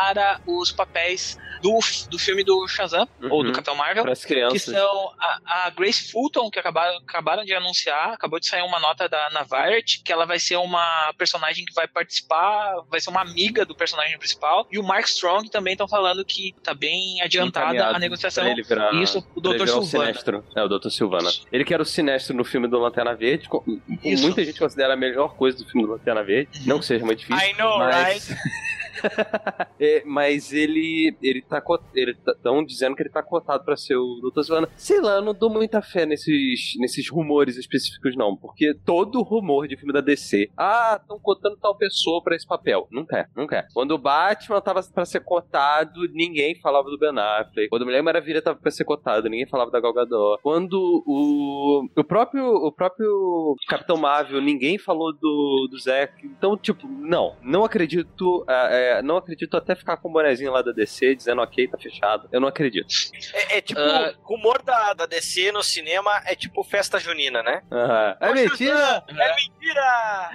[0.46, 1.78] os papéis do,
[2.10, 3.52] do filme do Shazam, ou do Uhum.
[3.54, 4.14] Capitão Marvel Para
[4.50, 8.78] que são a, a Grace Fulton, que acabaram, acabaram de anunciar, acabou de sair uma
[8.78, 13.08] nota da na Variety, que ela vai ser uma personagem que vai participar, vai ser
[13.10, 17.22] uma amiga do personagem principal, e o Mark Strong também estão falando que tá bem
[17.22, 18.46] adiantada a negociação.
[18.46, 19.66] Ele virar, Isso, o Dr.
[19.66, 19.84] Silvana.
[19.86, 20.44] Sinestro.
[20.54, 20.90] É, o Dr.
[20.90, 21.30] Silvana.
[21.50, 23.48] Ele que era o Sinestro no filme do Lanterna Verde.
[23.48, 23.64] co-
[24.02, 24.22] Isso.
[24.22, 26.58] Muita gente considera a melhor coisa do filme do Lanterna Verde.
[26.60, 26.66] Uhum.
[26.66, 27.48] Não que seja muito difícil.
[27.48, 28.28] I know, mas...
[28.28, 28.40] right?
[29.80, 31.62] É, mas ele ele tá
[31.94, 34.42] ele estão dizendo que ele tá cotado pra ser o Dr.
[34.42, 34.68] Silvana.
[34.76, 39.66] Sei lá, eu não dou muita fé nesses nesses rumores específicos não, porque todo rumor
[39.66, 42.86] de filme da DC, ah, estão cotando tal pessoa pra esse papel.
[42.90, 43.66] Não quer, não quer.
[43.74, 47.68] Quando o Batman tava pra ser cotado, ninguém falava do Ben Affleck.
[47.68, 50.40] Quando a Mulher Maravilha tava pra ser cotado, ninguém falava da Gal Gadot.
[50.42, 56.26] Quando o o próprio o próprio Capitão Marvel, ninguém falou do do Zack.
[56.26, 60.62] Então, tipo, não, não acredito, ah, é, não acredito até ficar com o bonezinho lá
[60.62, 62.28] da DC dizendo ok, tá fechado.
[62.32, 62.86] Eu não acredito.
[63.32, 64.14] É, é tipo, Ah.
[64.22, 67.62] rumor da, da DC no cinema é tipo festa junina, né?
[68.20, 69.04] É mentira!
[69.08, 70.30] É mentira!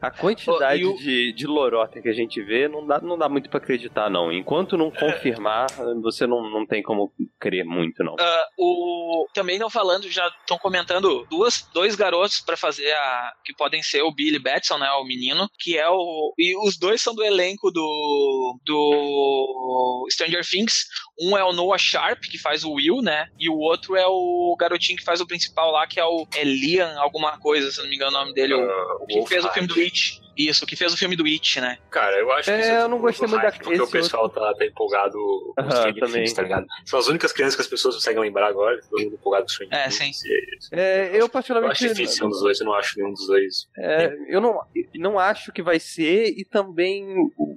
[0.00, 3.28] A quantidade Oh, o- de, de lorota que a gente vê não dá, não dá
[3.28, 4.32] muito pra acreditar, não.
[4.32, 5.66] Enquanto não confirmar,
[6.02, 8.16] você não, não tem como crer muito, não.
[8.18, 13.54] Ah, o também não falando, já estão comentando duas, dois garotos pra fazer a que
[13.54, 17.14] podem ser o Billy Batson, né, o menino, que é o e os dois são
[17.14, 17.80] do elenco do
[18.64, 20.86] do Stranger Things.
[21.20, 24.56] Um é o Noah Sharp que faz o Will, né, e o outro é o
[24.58, 27.88] garotinho que faz o principal lá, que é o é Liam alguma coisa, se não
[27.88, 29.78] me engano o nome dele, o, Ah, o que Wolf fez o filme Hard.
[29.78, 30.22] do It.
[30.36, 31.78] Isso, que fez o filme do It, né?
[31.90, 34.28] Cara, eu acho que É, isso eu não gostei muito hype, da- Porque o pessoal
[34.28, 36.14] tá, tá empolgado com Aham, os Stranger também.
[36.24, 36.66] Things, tá ligado?
[36.86, 38.80] São as únicas crianças que as pessoas conseguem lembrar agora.
[38.90, 40.18] Todo mundo empolgado com os Stranger É, Things.
[40.18, 40.28] sim.
[40.28, 40.68] e é isso.
[40.72, 41.72] É, eu Eu particularmente.
[41.84, 43.68] acho difícil um dos dois, eu não acho nenhum dos dois.
[43.78, 44.60] É, eu não,
[44.94, 47.06] não acho que vai ser e também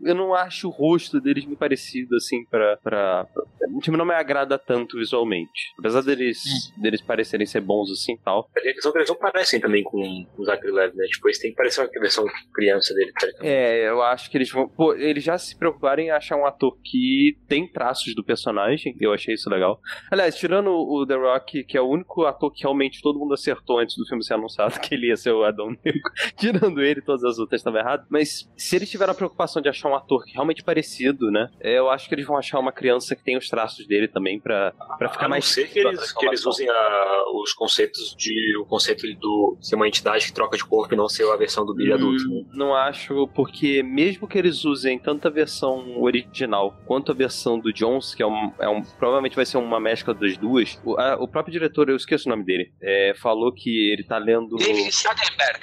[0.03, 2.77] eu não acho o rosto deles me parecido assim pra.
[2.77, 5.73] pra, pra o time não me agrada tanto visualmente.
[5.79, 6.39] Apesar deles,
[6.77, 8.49] deles parecerem ser bons assim e tal.
[8.55, 11.05] Eles não parecem também com com o Zachary Levi, né?
[11.07, 13.11] Tipo, eles têm que parecer uma versão criança dele.
[13.13, 13.27] Tá?
[13.41, 14.67] É, eu acho que eles vão.
[14.67, 18.95] Pô, eles já se preocuparem em achar um ator que tem traços do personagem.
[18.99, 19.79] Eu achei isso legal.
[20.11, 23.79] Aliás, tirando o The Rock, que é o único ator que realmente todo mundo acertou
[23.79, 26.01] antes do filme ser anunciado, que ele ia ser o Adão Negro.
[26.37, 28.05] Tirando ele, todas as outras estavam erradas.
[28.09, 31.49] Mas se eles tiveram a preocupação de achar um ator que realmente parecido, né?
[31.59, 34.39] é, Eu acho que eles vão achar uma criança que tem os traços dele também
[34.39, 35.45] pra, pra ficar A não mais.
[35.45, 39.87] ser que eles, que eles usem a- os conceitos de o conceito do ser uma
[39.87, 42.29] entidade que troca de corpo e não ser a versão do Billy Hum, adulto.
[42.29, 42.43] Né?
[42.55, 47.71] Não acho, porque mesmo que eles usem tanto a versão original quanto a versão do
[47.73, 51.15] Jones, que é um, é um- provavelmente vai ser uma mescla das duas, o, a-
[51.19, 54.55] o próprio diretor, eu esqueço o nome dele, é, falou que ele tá lendo.
[54.55, 54.89] David.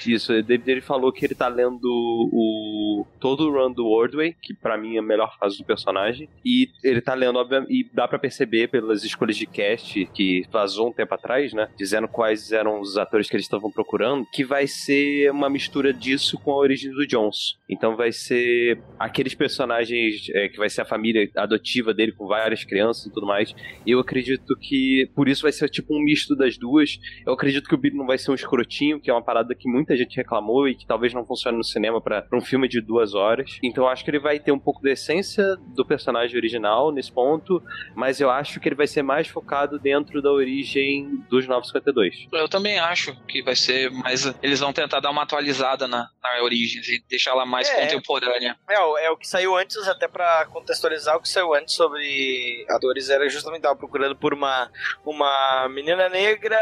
[0.06, 1.86] Isso, David ele falou que ele tá lendo
[2.32, 6.28] o todo o run do Broadway, que pra mim é a melhor fase do personagem.
[6.44, 10.92] E ele tá lendo, e dá pra perceber pelas escolhas de cast que vazou um
[10.92, 11.68] tempo atrás, né?
[11.76, 16.38] Dizendo quais eram os atores que eles estavam procurando, que vai ser uma mistura disso
[16.38, 17.58] com a origem do Jones.
[17.68, 22.64] Então vai ser aqueles personagens é, que vai ser a família adotiva dele com várias
[22.64, 23.54] crianças e tudo mais.
[23.86, 26.98] Eu acredito que por isso vai ser tipo um misto das duas.
[27.26, 29.68] Eu acredito que o Billy não vai ser um escrotinho, que é uma parada que
[29.68, 33.14] muita gente reclamou e que talvez não funcione no cinema para um filme de duas
[33.14, 33.58] horas.
[33.62, 37.12] Então eu acho que ele vai ter um pouco da essência do personagem original nesse
[37.12, 37.62] ponto,
[37.94, 42.28] mas eu acho que ele vai ser mais focado dentro da origem dos 952.
[42.32, 44.32] Eu também acho que vai ser mais.
[44.42, 47.80] Eles vão tentar dar uma atualizada na, na origem, assim, deixar ela mais É.
[47.82, 48.56] contemporânea.
[48.68, 52.64] É, o- é o que saiu antes, até pra contextualizar, o que saiu antes sobre
[52.68, 54.70] a Doris era justamente tava procurando por uma,
[55.04, 56.58] uma menina negra,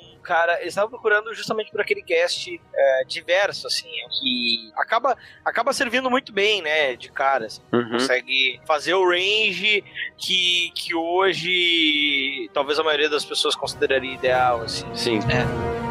[0.00, 0.54] um cara.
[0.60, 3.90] Eles estavam procurando justamente por aquele cast é, diverso, assim,
[4.20, 6.96] que acaba, acaba servindo muito bem, né?
[6.96, 7.90] De cara, assim, Uhum.
[7.92, 9.84] consegue fazer o range
[10.18, 14.86] que, que hoje talvez a maioria das pessoas consideraria ideal, assim.
[14.94, 15.16] Sim.
[15.16, 15.83] Então,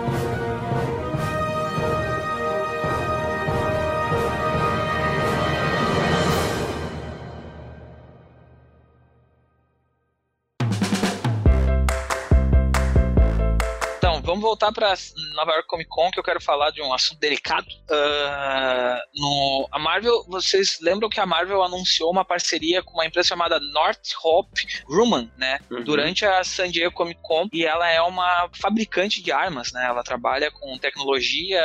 [14.34, 14.96] vamos voltar pra
[15.36, 17.68] Nova York Comic Con, que eu quero falar de um assunto delicado.
[17.90, 23.28] Ah, no, a Marvel, vocês lembram que a Marvel anunciou uma parceria com uma empresa
[23.30, 24.50] chamada Northrop
[24.88, 25.60] Grumman, né?
[25.70, 25.84] Uhum.
[25.84, 29.86] Durante a San Diego Comic Con, e ela é uma fabricante de armas, né?
[29.86, 31.62] Ela trabalha com tecnologia,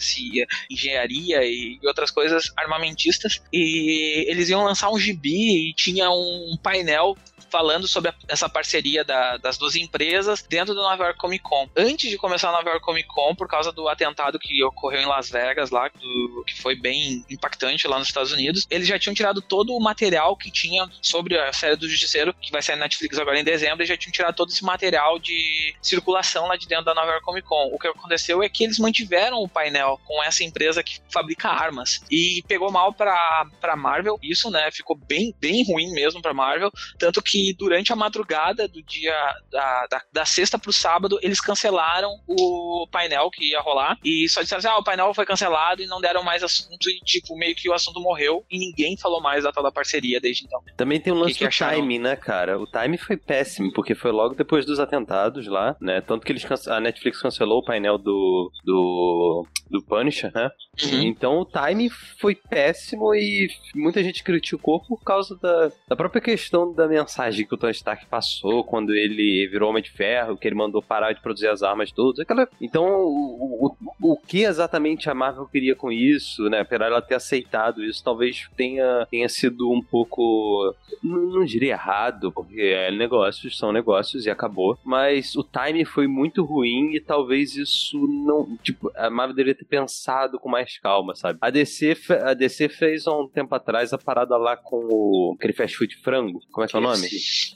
[0.00, 3.40] ci- engenharia e outras coisas armamentistas.
[3.52, 7.16] E eles iam lançar um gibi e tinha um painel
[7.50, 11.68] falando sobre a- essa parceria da- das duas empresas dentro do Nova York Comic Con.
[11.76, 15.06] Antes de começar a Nova York Comic Con, por causa do atentado que ocorreu em
[15.06, 19.14] Las Vegas, lá, do- que foi bem impactante lá nos Estados Unidos, eles já tinham
[19.14, 22.84] tirado todo o material que tinha sobre a série do Justiceiro, que vai sair na
[22.84, 26.66] Netflix agora em dezembro, eles já tinham tirado todo esse material de circulação lá de
[26.66, 27.70] dentro da Nova York Comic Con.
[27.72, 32.00] O que aconteceu é que eles mantiveram o painel com essa empresa que fabrica armas.
[32.10, 34.70] E pegou mal pra, pra Marvel, isso, né?
[34.72, 36.70] Ficou bem, bem ruim mesmo pra Marvel.
[36.98, 39.14] Tanto que durante a madrugada do dia
[39.50, 43.98] da, da, da sexta pro sábado, eles cancelaram o painel que ia rolar.
[44.04, 46.88] E só disseram assim: ah, o painel foi cancelado e não deram mais assunto.
[46.88, 48.44] E, tipo, meio que o assunto morreu.
[48.50, 50.62] E ninguém falou mais da tal da parceria desde então.
[50.76, 51.78] Também tem o lance que do acharam?
[51.78, 52.58] timing, né, cara?
[52.58, 56.00] O timing foi péssimo, porque foi logo depois dos atentados lá, né?
[56.00, 60.50] Tanto que eles a Netflix cancelou o painel do, do, do Punisher, né?
[60.84, 61.02] Uhum.
[61.02, 66.72] Então o timing foi péssimo e muita gente criticou por causa da, da própria questão
[66.72, 70.54] da mensagem que o Tony Stark passou quando ele virou Homem de Ferro, que ele
[70.54, 72.20] mandou parar de produzir as armas todas.
[72.20, 72.48] Aquela...
[72.60, 73.66] Então, o,
[74.00, 76.60] o, o que exatamente a Marvel queria com isso, né?
[76.60, 80.74] Apesar ela ter aceitado isso, talvez tenha, tenha sido um pouco.
[81.02, 84.78] Não, não diria errado, porque é negócios, são negócios e acabou.
[84.84, 88.56] Mas o timing foi muito ruim e talvez isso não.
[88.62, 91.38] Tipo, a Marvel deveria ter pensado com mais calma, sabe?
[91.40, 95.34] A DC, a DC fez há um tempo atrás a parada lá com o.
[95.38, 96.40] aquele fast food frango.
[96.50, 97.08] Como é que é o nome?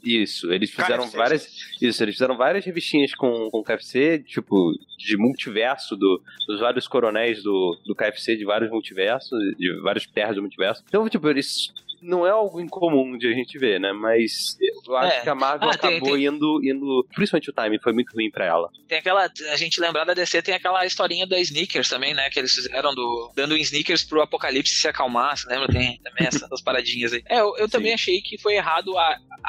[0.05, 1.17] Isso, eles fizeram KFC.
[1.17, 1.47] várias.
[1.81, 7.43] Isso, eles fizeram várias revistinhas com, com KFC, tipo, de multiverso, do, dos vários coronéis
[7.43, 10.83] do, do KFC, de vários multiversos, de várias terras do multiverso.
[10.89, 11.73] Então, tipo, eles.
[12.01, 13.93] Não é algo incomum de a gente ver, né?
[13.93, 14.59] Mas
[14.93, 15.21] eu acho É.
[15.21, 17.07] que a Marvel Ah, tem- acabou tem- Indo, indo.
[17.15, 18.69] Principalmente o timing foi muito ruim pra ela.
[18.89, 19.31] Tem aquela.
[19.51, 22.29] A gente lembrar da DC tem aquela historinha da Sneakers também, né?
[22.31, 23.33] Que eles fizeram do.
[23.35, 25.37] Dando sneakers pro apocalipse se acalmar.
[25.37, 25.69] Você lembra?
[25.69, 27.23] Tem também essa- essas paradinhas aí.
[27.29, 29.03] É, eu, eu também achei que foi errado a,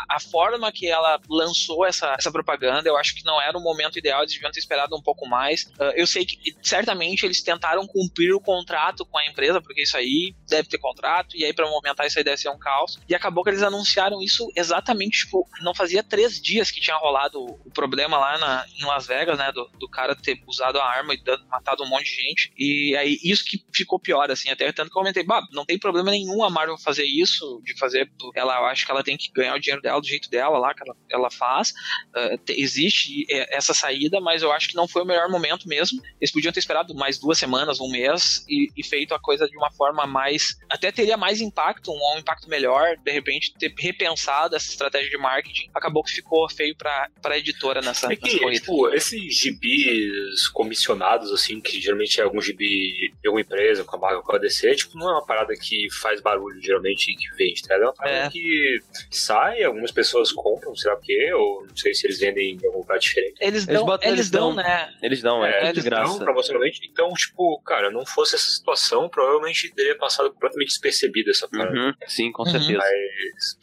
[0.09, 2.87] a, a forma que ela lançou essa, essa propaganda.
[2.89, 5.71] Eu acho que não era o momento ideal, eles deviam ter esperado um pouco mais.
[5.79, 9.97] Ah, eu sei que certamente eles tentaram cumprir o contrato com a empresa, porque isso
[9.97, 12.97] aí deve ter contrato, e aí pra movimentar isso aí deve ser um caos.
[13.07, 17.43] E acabou que eles anunciaram isso exatamente, tipo, não fazia três dias que tinha rolado
[17.43, 19.51] o, problema lá na, em Las Vegas, né?
[19.51, 22.53] Do, do cara ter usado a arma e matado um monte de gente.
[22.57, 26.11] E aí isso que ficou pior, assim, até tanto que eu comentei, não tem problema
[26.11, 28.11] nenhum a Marvel fazer isso, de fazer.
[28.35, 30.73] Ela, eu acho que ela tem que ganhar o dinheiro dela do jeito dela lá,
[30.73, 31.73] que ela, ela faz.
[32.15, 35.67] Uh, te- existe é, essa saída, mas eu acho que não foi o melhor momento
[35.67, 35.99] mesmo.
[36.21, 39.57] Eles podiam ter esperado mais duas semanas, um mês, e, e feito a coisa de
[39.57, 40.57] uma forma mais.
[40.69, 45.21] Até teria mais impacto, um, um impacto melhor, de repente ter repensado essa estratégia de
[45.21, 51.31] marketing, acabou que ficou feio pra, pra editora nessa, É que, tipo, esses gibis comissionados,
[51.31, 54.75] assim, que geralmente é algum gibi de alguma empresa, com a Marvel, com a DC,
[54.75, 57.75] tipo, não é uma parada que faz barulho, geralmente, e que vende, tá?
[57.75, 58.29] É uma parada É.
[58.29, 58.79] que
[59.11, 62.65] sai, algumas pessoas compram, sei lá o quê, ou não sei se eles vendem em
[62.65, 63.35] algum lugar diferente.
[63.39, 64.63] Eles Eles dão, botam- eles eles dão, dão.
[64.63, 64.93] né?
[65.01, 66.23] Eles dão, é, de eles dão graça.
[66.23, 66.81] promocionalmente.
[66.91, 71.71] Então, tipo, cara, não fosse essa situação, provavelmente teria passado completamente despercebida essa parada.
[71.77, 72.49] Uhum, sim, com Uhum.
[72.49, 72.77] certeza.
[72.79, 73.57] Mas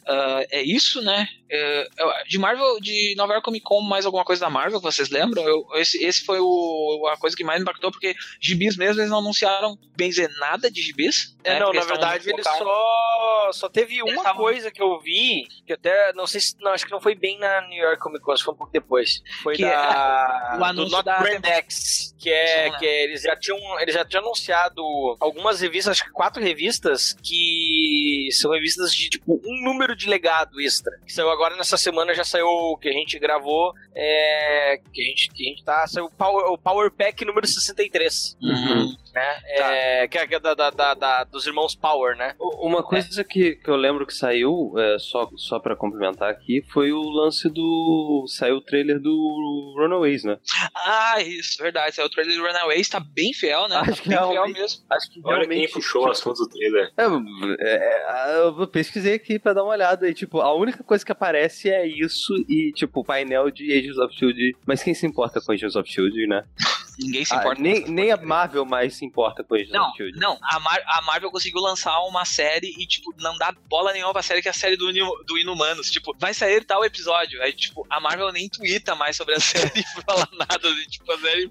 [0.00, 1.26] isso é é isso, né?
[1.50, 5.10] É, eu- de Marvel, de Nova York Comic Con, mais alguma coisa da Marvel vocês
[5.10, 5.42] lembram?
[5.46, 9.10] Eu- esse, esse foi o, a coisa que mais me impactou, porque gibis mesmo, eles
[9.10, 11.36] não anunciaram bem dizer nada de gibis.
[11.44, 11.58] É, né?
[11.60, 16.12] não, Porque na verdade ele só só teve uma coisa que eu vi, que até
[16.14, 18.42] não sei se não, acho que não foi bem na New York Comic Con, acho
[18.42, 19.22] que foi um pouco depois.
[19.42, 22.78] Foi Que é da o do anúncio Not da Brand X, que é né?
[22.78, 24.82] que é- eles já tinham eles já tinham anunciado
[25.20, 30.60] algumas revistas, acho que quatro revistas que são revistas de tipo um número de legado
[30.60, 30.92] extra.
[31.04, 35.04] Que saiu agora nessa semana já saiu o que a gente gravou, é, que a
[35.04, 38.94] gente que a gente tá, saiu o Power, o Power Pack número 63 Uhum.
[39.14, 39.38] né?
[39.46, 42.34] É, que é que é da, da, da- da- dos irmãos Power, né?
[42.38, 46.92] Uma coisa que, que eu lembro que saiu, é, só, só pra complementar aqui, foi
[46.92, 48.24] o lance do.
[48.28, 50.38] Saiu o trailer do Runaways, né?
[50.74, 51.94] Ah, isso, verdade.
[51.96, 53.76] Saiu o trailer do Runaways, tá bem fiel, né?
[53.76, 54.84] Acho tá que bem fiel mesmo.
[54.90, 55.72] Acho que Olha quem realmente.
[55.72, 56.92] puxou o assunto do trailer.
[56.96, 57.02] É,
[57.60, 61.12] é, é, eu pesquisei aqui pra dar uma olhada e, tipo, a única coisa que
[61.12, 64.56] aparece é isso e, tipo, o painel de Agents of Shield.
[64.66, 66.44] Mas quem se importa com Agents of Shield, né?
[66.98, 67.56] Ninguém se Ah, importa.
[67.56, 68.16] com nem, nem a.
[68.18, 70.18] Marvel mais se importa com Agents Não, of Shield.
[70.18, 74.12] não, a, Mar- a Marvel conseguiu lançar uma série e, tipo, não dá bola nenhuma
[74.12, 74.92] pra série que é a série do,
[75.26, 75.90] do Inumanos.
[75.90, 77.40] Tipo, vai sair tal episódio.
[77.42, 80.68] Aí, tipo, a Marvel nem twitta mais sobre a série e fala nada.
[80.88, 81.50] Tipo, a série.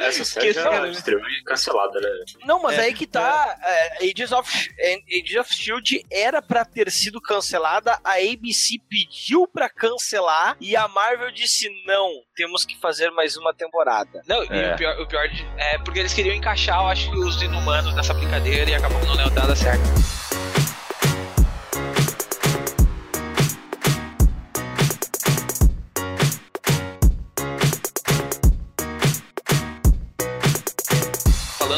[0.00, 2.08] Essa série já estreou e cancelada, né?
[2.44, 3.56] Não, mas É, aí que tá.
[3.62, 9.46] é, Agents, of, é, Agents of Shield era pra ter sido cancelada, a ABC pediu
[9.46, 14.22] pra cancelar e a Marvel disse: não, temos que fazer mais uma temporada.
[14.26, 14.74] Não, e É.
[14.74, 17.94] o pior, o pior de- é porque eles queriam encaixar, eu acho, que os Inumanos
[17.94, 19.82] nessa brincadeira e acabou que não deu nada certo.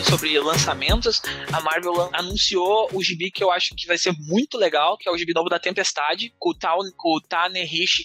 [0.00, 1.20] Falando sobre lançamentos,
[1.52, 5.12] a Marvel anunciou o gibi que eu acho que vai ser muito legal, que é
[5.12, 7.20] o gibi novo da Tempestade, com o, Ta com o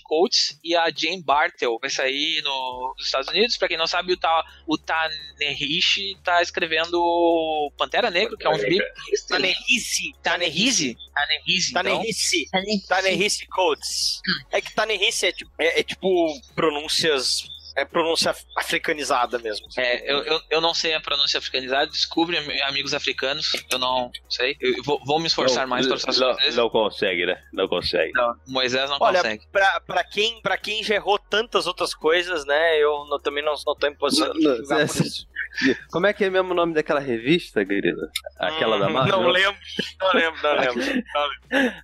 [0.03, 1.77] Coates e a Jane Bartel.
[1.79, 3.55] Vai sair no- nos Estados Unidos.
[3.57, 8.59] Pra quem não sabe, o, Ta o Ta-Nehisi tá escrevendo Pantera Negra, que é um
[8.59, 8.79] gibi...
[9.29, 10.13] Tanehisi.
[10.21, 10.97] Ta-Nehisi?
[11.13, 11.83] Ta-Nehisi, então.
[11.83, 12.49] Tanehisi.
[12.87, 14.21] Tanehisi Codes.
[14.51, 16.07] É que Tanehisi é tipo, é, é tipo
[16.55, 17.43] pronúncias.
[17.75, 19.67] É pronúncia africanizada mesmo.
[19.77, 24.09] É, eu, eu, eu não sei a pronúncia africanizada, desculpe, am- amigos africanos, eu não
[24.29, 24.55] sei.
[24.61, 27.41] Eu vou, vou me esforçar mais para não, não consegue, né?
[27.51, 28.13] Não consegue.
[28.13, 29.45] Não, Moisés não Olha, consegue.
[29.51, 32.77] pra, pra, quem, pra quem já errou tantas outras coisas, né?
[32.79, 35.27] Eu não- também não, não tô em posição de Não, julgar por essa- isso.
[35.91, 38.09] Como é que é mesmo o nome daquela revista, querida?
[38.39, 39.21] Aquela da Hum, Marvel?
[39.21, 39.57] Não lembro,
[40.01, 41.03] não lembro, não lembro.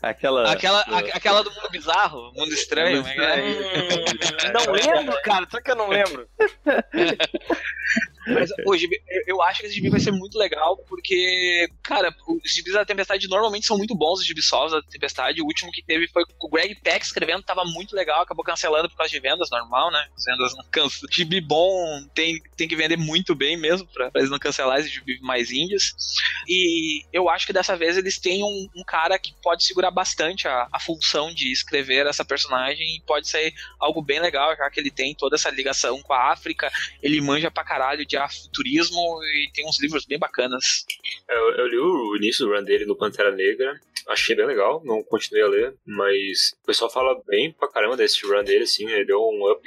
[0.02, 0.52] Aquela.
[0.52, 3.42] Aquela, a- aquela do mundo bizarro, mundo estranho, Mundo é é?
[3.42, 5.48] Hum, não lembro, cara.
[5.50, 6.28] Só que eu não lembro.
[8.28, 12.74] Mas gibi, eu- acho que esse gibi vai ser muito legal, porque, cara, os gibis
[12.74, 15.42] da Tempestade normalmente são muito bons, os gibis solos da Tempestade.
[15.42, 18.90] O último que teve foi com o Greg Peck escrevendo, tava muito legal, acabou cancelando
[18.90, 20.06] por causa de vendas, normal, né?
[20.16, 21.10] As vendas não cancelam.
[21.12, 24.94] Gibi bom tem, tem que vender muito bem mesmo, pra, pra eles não cancelarem esse
[24.94, 25.94] gibi mais índios.
[26.48, 30.48] E eu acho que dessa vez eles têm um, um cara que pode segurar bastante
[30.48, 34.80] a, a função de escrever essa personagem e pode ser algo bem legal, já que
[34.80, 39.52] ele tem toda essa ligação com a África, ele manja pra caralho de afuturismo e
[39.54, 40.86] tem uns livros bem bacanas.
[41.30, 45.02] Eu, eu li o início do run dele no Pantera Negra, achei bem legal, não
[45.04, 49.06] continuei a ler, mas o pessoal fala bem pra caramba desse run dele, assim, ele
[49.06, 49.64] deu um up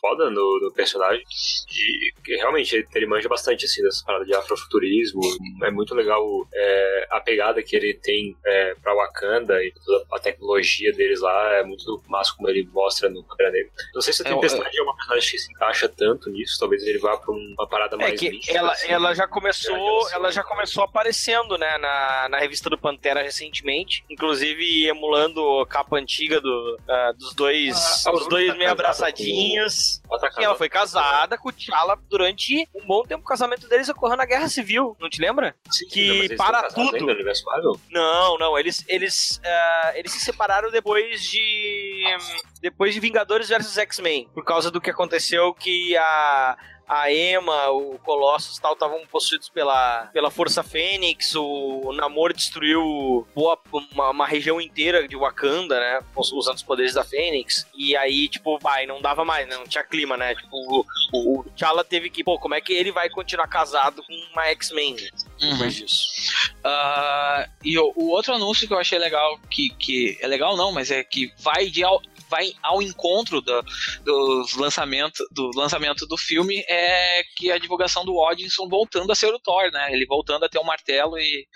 [0.00, 1.24] foda no, no personagem,
[1.70, 5.20] e realmente ele, ele manja bastante, assim, dessa parada de afrofuturismo,
[5.64, 6.22] é muito legal
[6.54, 11.54] é, a pegada que ele tem é, pra Wakanda e toda a tecnologia deles lá,
[11.54, 13.72] é muito massa como ele mostra no Pantera Negra.
[13.94, 16.82] Não sei se a É, Tempestade é, uma personagem que se encaixa tanto nisso, talvez
[16.84, 19.74] ele vá pra uma parada É mais que mística, ela, assim, ela já né, começou,
[19.74, 20.18] relação.
[20.18, 25.96] ela já começou aparecendo, né, na, na revista do Pantera recentemente, inclusive emulando a capa
[25.96, 30.02] antiga do, ah, dos dois, Ah, os dois tá meio abraçadinhos.
[30.08, 33.22] Ela tá E ela casada foi casada com o T'Challa durante um bom tempo.
[33.22, 35.54] O casamento deles ocorreu na Guerra Civil, não te lembra?
[35.70, 37.06] Sim, que eles para tudo.
[37.90, 42.04] Não, não, eles eles, ah, eles se separaram depois de
[42.60, 46.56] depois de Vingadores versus X-Men, por causa do que aconteceu que a
[46.88, 53.26] a Emma, o Colossus e tal estavam possuídos pela, pela Força Fênix, o Namor destruiu
[53.34, 53.58] boa,
[53.92, 56.00] uma, uma região inteira de Wakanda, né?
[56.16, 57.66] Usando os poderes da Fênix.
[57.76, 59.56] E aí, tipo, vai, não dava mais, né?
[59.56, 60.34] não tinha clima, né?
[60.34, 64.02] Tipo, o, o, o T'Challa teve que, pô, como é que ele vai continuar casado
[64.02, 64.96] com uma X-Men?
[65.42, 65.68] Uhum.
[65.68, 66.08] Disso.
[66.64, 70.72] Ah, e o, o outro anúncio que eu achei legal, que, que é legal não,
[70.72, 71.84] mas é que vai de
[72.28, 73.62] vai ao encontro do,
[74.04, 79.32] dos lançamento, do lançamento do filme é que a divulgação do Odinson voltando a ser
[79.32, 79.92] o Thor, né?
[79.92, 81.46] Ele voltando a ter o um martelo e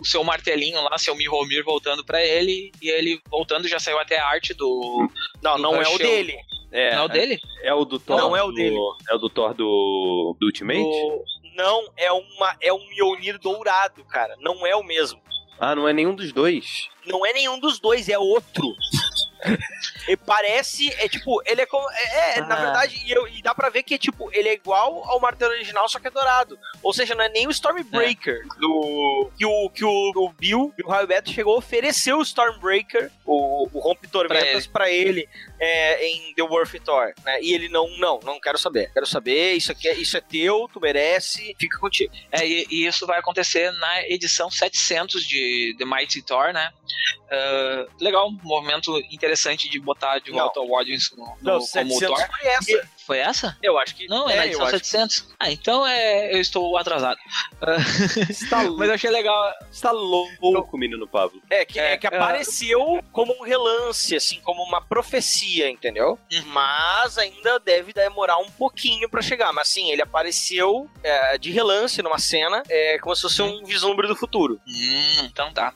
[0.00, 4.18] o seu martelinho lá, seu Mihomir voltando para ele e ele voltando já saiu até
[4.18, 5.08] a arte do
[5.42, 6.36] Não, Do não é o dele.
[6.70, 7.38] É, não é o dele?
[7.62, 8.16] é o do Thor.
[8.16, 8.76] Não, é o do- dele.
[9.10, 10.80] É o do Thor do, do Ultimate?
[10.80, 11.22] O-
[11.54, 14.34] Não, é, uma, é um Mjolnir dourado, cara.
[14.40, 15.20] Não é o mesmo.
[15.60, 16.88] Ah, não é nenhum dos dois.
[17.06, 18.64] Não é nenhum dos dois, é outro.
[20.08, 21.88] E parece, é tipo, ele é como.
[21.90, 22.60] É, é, na Ah.
[22.62, 25.88] verdade, e, eu- e dá pra ver que, tipo, ele é igual ao martelo original,
[25.88, 26.58] só que é dourado.
[26.82, 29.30] Ou seja, não é nem o Stormbreaker do.
[29.38, 33.68] Que o, que o, o Bill, o Raio Beto chegou a oferecer o Stormbreaker, o,
[33.72, 35.28] o Rompe Tormentas, pra ele,
[35.64, 37.40] é, em The Worth Thor, né?
[37.40, 38.92] E ele não, não, não quero saber.
[38.92, 42.12] Quero saber, isso aqui é, isso é teu, tu merece, fica contigo.
[42.32, 46.68] É, e, e isso vai acontecer na edição 700 de The Mighty Thor, né?
[47.30, 50.38] Ah, legal, um movimento interessante de botar de Não.
[50.38, 52.28] volta o Odinson no, Não, no- como 700 Thor.
[52.36, 52.88] foi essa.
[53.06, 53.56] Foi essa?
[53.62, 54.06] Eu acho que.
[54.06, 55.28] Não, é, na eu edição acho 700.
[55.38, 57.18] Ah, então é, eu estou atrasado.
[57.60, 57.76] Ah,
[58.26, 59.52] Você tá, mas eu achei legal.
[59.70, 61.42] você tá louco, menino Pablo.
[61.50, 62.08] É, que, é, É, que é.
[62.16, 66.18] apareceu como um relance, assim, como uma profecia, entendeu?
[66.32, 66.42] Uhum.
[66.46, 69.52] Mas ainda deve demorar um pouquinho pra chegar.
[69.52, 74.06] Mas sim, ele apareceu é, de relance numa cena, é, como se fosse um vislumbre
[74.06, 74.60] do futuro.
[74.66, 75.72] Hum, então tá.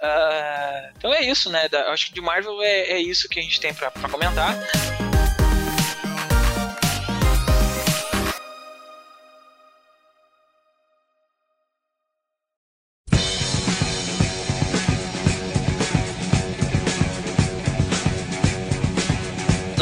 [0.00, 1.68] Ah, então é isso, né?
[1.68, 4.54] Da- acho que de Marvel é, é isso que a gente tem pra, pra comentar.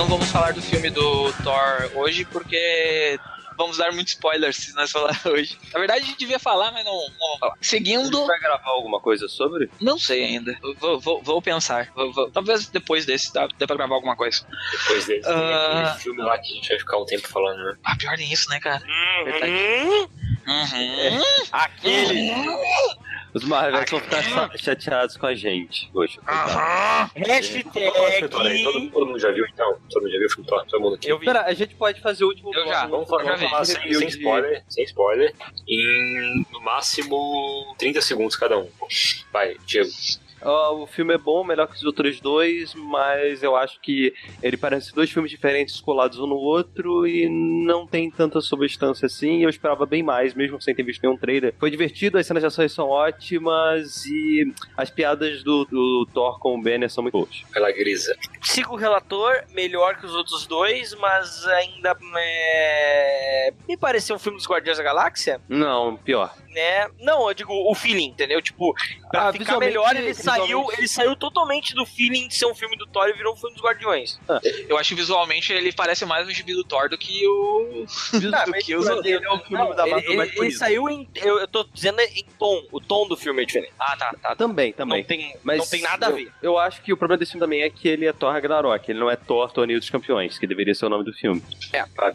[0.05, 3.19] Não vamos falar do filme do Thor hoje porque
[3.57, 5.59] vamos dar muitos spoilers se nós falar hoje.
[5.73, 7.55] Na verdade, a gente devia falar, mas não, não vamos falar.
[7.59, 8.19] Seguindo.
[8.19, 9.71] gente vai gravar alguma coisa sobre?
[9.81, 10.59] Não sei ainda.
[10.79, 11.91] Vou, vou- vou pensar.
[11.95, 14.47] Vou- vou- talvez depois desse dá, dê pra gravar alguma coisa.
[14.73, 17.75] Depois desse, aquele filme lá que a gente vai ficar um tempo falando, né?
[17.83, 18.85] Ah, pior nem isso, né, cara?
[19.25, 19.53] Verdade.
[19.53, 20.09] Hum,
[20.47, 21.23] Uhum.
[21.51, 22.31] aquele.
[23.35, 25.91] Os Marvels vão ficar cha- chateados com a gente.
[25.93, 26.51] Poxa, coitado.
[26.51, 27.11] Aham.
[27.17, 27.65] Hashtag.
[28.31, 29.77] Todo, todo, mundo já viu então?
[29.91, 30.65] Todo mundo já viu o filme Thor?
[30.67, 31.09] Todo mundo aqui.
[31.09, 31.27] Eu vi.
[31.27, 32.87] Pera, a gente pode fazer o último Eu já.
[32.87, 35.35] Vamos falar, vamos falar sem, sem spoiler, sem spoiler,
[35.69, 38.69] em no máximo 30 segundos cada um.
[39.33, 39.91] Vai, Diego.
[40.45, 44.57] Ó, o filme é bom, melhor que os outros dois, mas eu acho que ele
[44.57, 49.43] parece dois filmes diferentes colados um no outro e não tem tanta substância assim.
[49.43, 51.55] Eu esperava bem mais, mesmo sem ter visto nenhum trailer.
[51.59, 56.55] Foi divertido, as cenas de ações são ótimas e as piadas do, do Thor com
[56.59, 57.43] o Banner são muito boas.
[57.53, 58.15] Pela grisa.
[58.43, 64.39] Sigo o relator, melhor que os outros dois, mas ainda é, me pareceu um filme
[64.39, 66.35] dos Guardiões da Galáxia, Não, pior.
[66.55, 66.89] Né?
[67.01, 68.41] Não, eu digo o feeling, entendeu?
[68.41, 68.75] Tipo,
[69.11, 72.77] pra Ah, ficar melhor, ele saiu, ele saiu totalmente do feeling de ser um filme
[72.77, 74.19] do Thor e virou um filme dos Guardiões.
[74.69, 77.85] Eu acho que visualmente ele parece mais um gibi do Thor do que o.
[78.35, 79.13] Ah, do mas que os pra outros.
[79.13, 80.59] ele é Não, da ele- Marvel ele- mais ele bonito.
[80.59, 81.09] saiu em.
[81.17, 82.65] Eu, eu tô dizendo em tom.
[82.73, 83.73] O tom do filme é diferente.
[83.79, 84.37] Ah, tá, tá.
[84.37, 85.01] Também, também.
[85.01, 86.33] Não tem, Mas não tem nada a eu- ver.
[86.43, 88.99] Eu, acho que o problema desse filme também é que ele é Thor Ragnarok, ele
[89.01, 91.43] não é Thor Torneio dos Campeões, que deveria ser o nome do filme.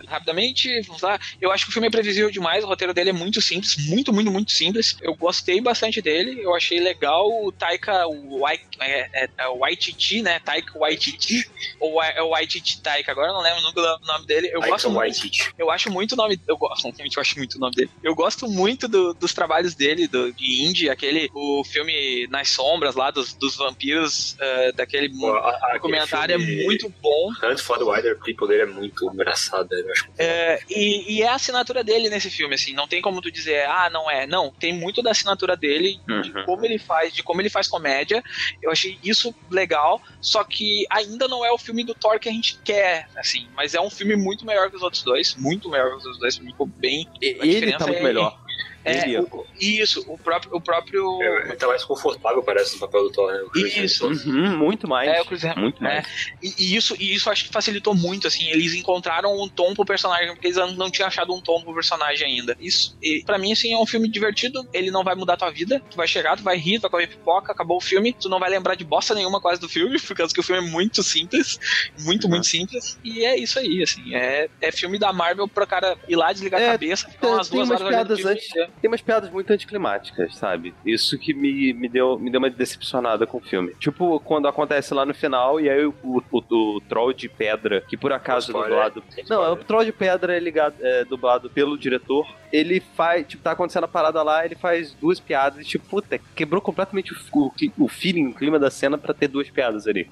[0.07, 1.19] Rapidamente, vamos lá.
[1.41, 4.11] Eu acho que o filme é previsível demais, o roteiro dele é muito simples, muito,
[4.13, 4.97] muito, muito simples.
[5.01, 10.21] Eu gostei bastante dele, eu achei legal o Taika Wai- é, é, é o Waititi,
[10.21, 10.39] né?
[10.39, 11.49] Taika Waititi,
[11.79, 14.47] ou é o Waititi Taika, agora eu não lembro o nome dele.
[14.47, 15.19] Eu Taika gosto muito.
[15.57, 16.39] Eu acho muito o nome.
[16.47, 17.89] Eu gosto, eu acho muito o nome dele.
[18.03, 21.29] Eu gosto muito do- dos trabalhos dele, do, de indie, aquele.
[21.33, 26.89] O filme Nas Sombras lá, dos, dos vampiros, eh, daquele Pô, a- documentário é muito
[27.01, 27.29] bom.
[27.43, 30.07] Hunt for the Wilder People dele é muito engraçado, eu acho.
[30.17, 33.65] É, e, e é a assinatura dele nesse filme, assim, não tem como tu dizer,
[33.65, 34.18] ah, não é.
[34.27, 36.45] Não, tem muito da assinatura dele, de Uhum.
[36.45, 38.21] como ele faz, de como ele faz comédia.
[38.61, 42.31] Eu achei isso legal, só que ainda não é o filme do Thor que a
[42.31, 45.89] gente quer, assim, mas é um filme muito melhor que os outros dois, muito melhor
[45.91, 47.05] que os outros dois, ficou bem.
[47.21, 48.33] E- A Ele diferença tá muito é- melhor.
[48.85, 50.55] É, Ele, o- isso, o próprio.
[50.55, 53.39] O próprio Ele tá mais confortável, parece, no papel do Thor, né?
[53.55, 54.07] Isso.
[54.07, 55.09] Uhum, muito mais.
[55.09, 56.07] É, o Chris Hemsworth, Muito mais.
[56.41, 59.85] E, e isso, e isso acho que facilitou muito, assim, eles encontraram um tom pro
[59.85, 62.55] personagem, porque eles não- não tinham achado um tom pro personagem ainda.
[62.59, 65.81] Isso, e, pra mim, assim, é um filme divertido, ele não vai mudar tua vida,
[65.89, 68.39] tu vai chegar, tu vai rir, tu vai comer pipoca, acabou o filme, tu não
[68.39, 71.03] vai lembrar de bosta nenhuma quase do filme, por causa que o filme é muito
[71.03, 71.59] simples,
[71.99, 72.29] muito, Uhum.
[72.31, 76.15] muito simples, e é isso aí, assim, é, é filme da Marvel pro cara ir
[76.15, 78.89] lá, desligar É, a cabeça, ficar tem- umas tem duas umas horas olhando piadas Tem
[78.89, 80.73] umas piadas muito anticlimáticas, sabe?
[80.85, 83.73] Isso que me, me, deu, me deu uma decepcionada com o filme.
[83.79, 87.97] Tipo, quando acontece lá no final, e aí o, o, o troll de pedra, que
[87.97, 88.69] por acaso é Spoiler.
[88.69, 89.03] dublado.
[89.17, 89.51] Não, spoiler.
[89.51, 92.25] o troll de pedra é ligado, é dublado pelo diretor.
[92.51, 96.61] Ele faz, tipo, tá acontecendo a parada lá, ele faz duas piadas, tipo, puta, quebrou
[96.61, 100.09] completamente o, o, o feeling, o clima da cena pra ter duas piadas ali.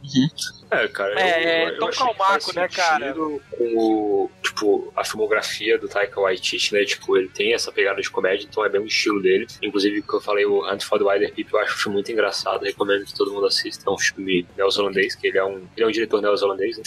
[0.70, 1.20] É, cara.
[1.20, 3.14] É, eu, eu, Tom achei que Calmaco, né, cara?
[3.14, 3.38] Com
[3.76, 6.84] o, tipo, a filmografia do Taika Waititi, né?
[6.84, 9.48] Tipo, ele tem essa pegada de comédia, então é bem o estilo dele.
[9.62, 12.12] Inclusive, que eu falei, o Hunt for the Wilder People, eu acho um filme muito
[12.12, 13.90] engraçado, recomendo que todo mundo assista.
[13.90, 16.84] É um filme neozelandês, que ele é um, ele é um diretor neozelandês, né?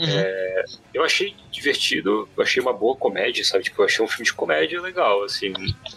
[0.00, 0.74] Uhum.
[0.92, 3.64] Eu achei divertido, eu achei uma boa comédia, sabe?
[3.64, 5.52] Tipo, eu achei um filme de comédia legal, assim.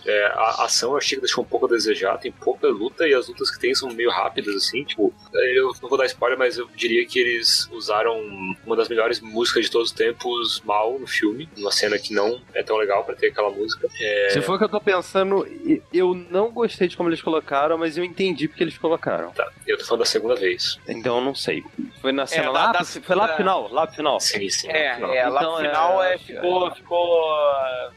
[0.05, 3.13] É, a ação eu achei que deixou um pouco a desejar, tem pouca luta e
[3.13, 4.83] as lutas que tem são meio rápidas, assim.
[4.83, 8.19] Tipo, eu não vou dar spoiler, mas eu diria que eles usaram
[8.65, 12.41] uma das melhores músicas de todos os tempos mal no filme, numa cena que não
[12.53, 13.87] é tão legal pra ter aquela música.
[13.99, 15.06] É, Se for o que eu tô pensando,
[15.47, 19.31] e- eu não gostei de como eles colocaram, mas eu entendi porque eles colocaram.
[19.31, 20.77] tá, eu tô falando da segunda vez.
[20.87, 21.63] Então eu não sei.
[22.01, 24.19] Foi na cena da- lá, da foi lá pro final, lá pro final.
[24.19, 24.69] Sim, sim.
[24.69, 25.13] É, não.
[25.13, 27.25] é, lá Então, no é, final é, ficou, ficou,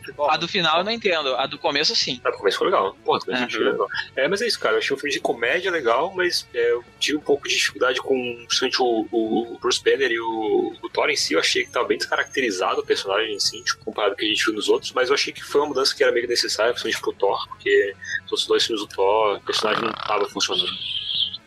[0.05, 0.31] ficou.
[0.31, 2.21] A do final eu não entendo, a do começo sim.
[2.25, 2.97] Ah, começo ficou legal.
[3.05, 3.47] Pô, também Uhum.
[3.47, 3.87] achei legal.
[4.17, 4.75] É, mas é isso, cara.
[4.75, 8.01] Eu achei um filme de comédia legal, mas é, eu tive um pouco de dificuldade
[8.01, 11.35] com principalmente o, o Bruce Banner e o, o Thor em si.
[11.35, 14.27] Eu achei que tava bem descaracterizado o personagem em si, tipo, comparado com o que
[14.27, 14.93] a gente viu nos outros.
[14.93, 17.49] Mas eu achei que foi uma mudança que era meio que necessária, principalmente pro Thor,
[17.49, 17.95] porque
[18.31, 20.71] os dois filmes do Thor, o personagem não tava funcionando.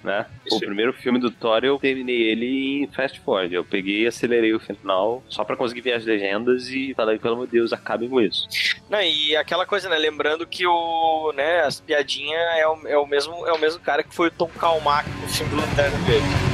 [0.04, 0.26] né?
[0.46, 3.54] Isso O primeiro filme do Thor eu terminei ele em fast forward.
[3.56, 7.36] Eu peguei e acelerei o final só pra conseguir ver as legendas e falei, pelo
[7.36, 8.46] amor de Deus, acabem com isso.
[8.90, 9.98] Não, e aquela coisa, né?
[9.98, 14.04] Lembrando que o, né, as piadinhas é o, é o mesmo é o mesmo cara
[14.04, 16.53] que foi o Tom Calmac no filme do Lanterna Verde.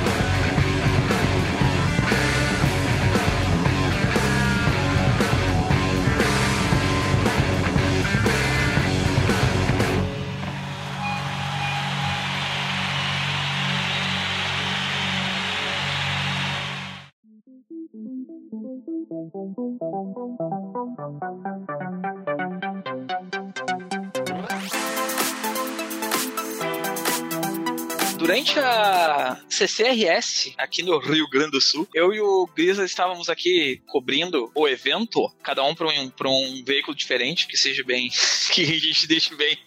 [28.30, 33.82] Durante a CCRS, aqui no Rio Grande do Sul, eu e o Grisa estávamos aqui
[33.88, 38.10] cobrindo o evento, cada um para um, pra um veículo diferente, que seja bem.
[38.54, 39.58] que a gente deixe bem.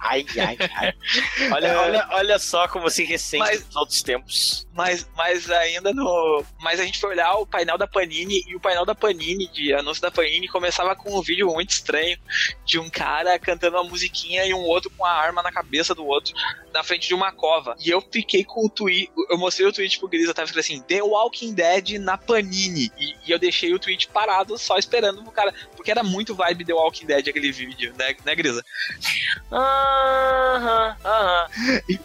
[0.00, 0.92] Ai, ai, ai.
[1.52, 1.76] Olha, É.
[1.76, 4.66] olha, olha só como se recente Mas- nos outros tempos.
[4.74, 6.44] Mas, mas ainda no.
[6.60, 9.72] Mas a gente foi olhar o painel da Panini e o painel da Panini, de
[9.74, 12.18] anúncio da Panini, começava com um vídeo muito estranho
[12.64, 16.06] de um cara cantando uma musiquinha e um outro com a arma na cabeça do
[16.06, 16.32] outro,
[16.72, 17.76] na frente de uma cova.
[17.78, 19.12] E eu fiquei com o tweet.
[19.28, 22.90] Eu mostrei o tweet pro Grisa, tava escrito assim: The Walking Dead na Panini.
[22.98, 25.52] E, e eu deixei o tweet parado só esperando o cara.
[25.76, 28.64] Porque era muito vibe The Walking Dead aquele vídeo, né, né Grisa?
[29.50, 31.48] Aham, aham.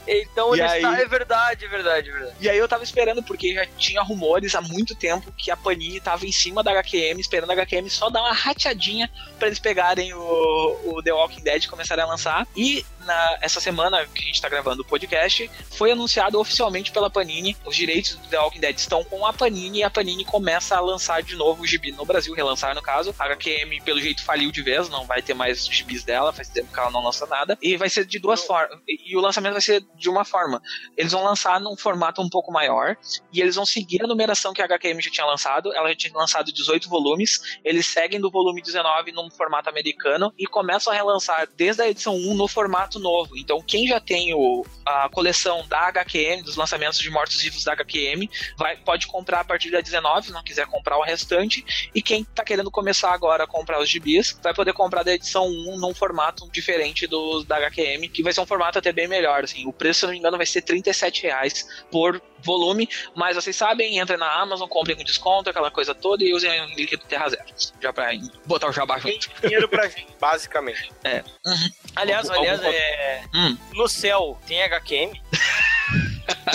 [0.07, 0.99] Então ele aí- está.
[0.99, 2.35] É verdade, é verdade, é verdade.
[2.41, 5.99] E aí eu tava esperando, porque já tinha rumores há muito tempo que a Panini
[5.99, 10.13] tava em cima da HQM, esperando a HQM só dar uma rateadinha pra eles pegarem
[10.13, 12.47] o, o The Walking Dead e começarem a lançar.
[12.55, 17.09] E na, essa semana que a gente tá gravando o podcast, foi anunciado oficialmente pela
[17.09, 17.55] Panini.
[17.65, 20.79] Os direitos do The Walking Dead estão com a Panini e a Panini começa a
[20.79, 23.15] lançar de novo o gibi no Brasil, relançar no caso.
[23.17, 26.71] A HQM, pelo jeito, faliu de vez, não vai ter mais gibis dela, faz tempo
[26.71, 27.57] que ela não lança nada.
[27.61, 28.77] E vai ser de duas formas.
[28.87, 30.61] E o lançamento vai ser de uma forma.
[30.97, 32.97] Eles vão lançar num formato um pouco maior
[33.31, 35.73] e eles vão seguir a numeração que a HQM já tinha lançado.
[35.73, 37.59] Ela já tinha lançado 18 volumes.
[37.63, 42.15] Eles seguem do volume 19 num formato americano e começam a relançar desde a edição
[42.15, 43.37] 1 no formato novo.
[43.37, 48.29] Então, quem já tem o, a coleção da HQM, dos lançamentos de mortos-vivos da HQM,
[48.57, 51.65] vai, pode comprar a partir da 19, se não quiser comprar o restante.
[51.93, 55.45] E quem tá querendo começar agora a comprar os gibis, vai poder comprar da edição
[55.47, 59.43] 1 num formato diferente do da HQM, que vai ser um formato até bem melhor.
[59.43, 59.65] Assim.
[59.67, 63.97] O preço, se não me engano, vai ser 37 reais por volume, mas vocês sabem,
[63.97, 67.27] entrem na Amazon, comprem com desconto, aquela coisa toda, e usem o link do Terra
[67.29, 67.43] Zero.
[67.81, 68.11] Já pra
[68.45, 69.41] botar o jabá Tem junto.
[69.41, 70.91] dinheiro pra gente, basicamente.
[71.03, 71.23] É.
[71.45, 71.69] Uhum.
[71.95, 73.23] Aliás, Algum- aliás, algum- é.
[73.33, 73.57] Hum.
[73.73, 75.13] No céu tem HQM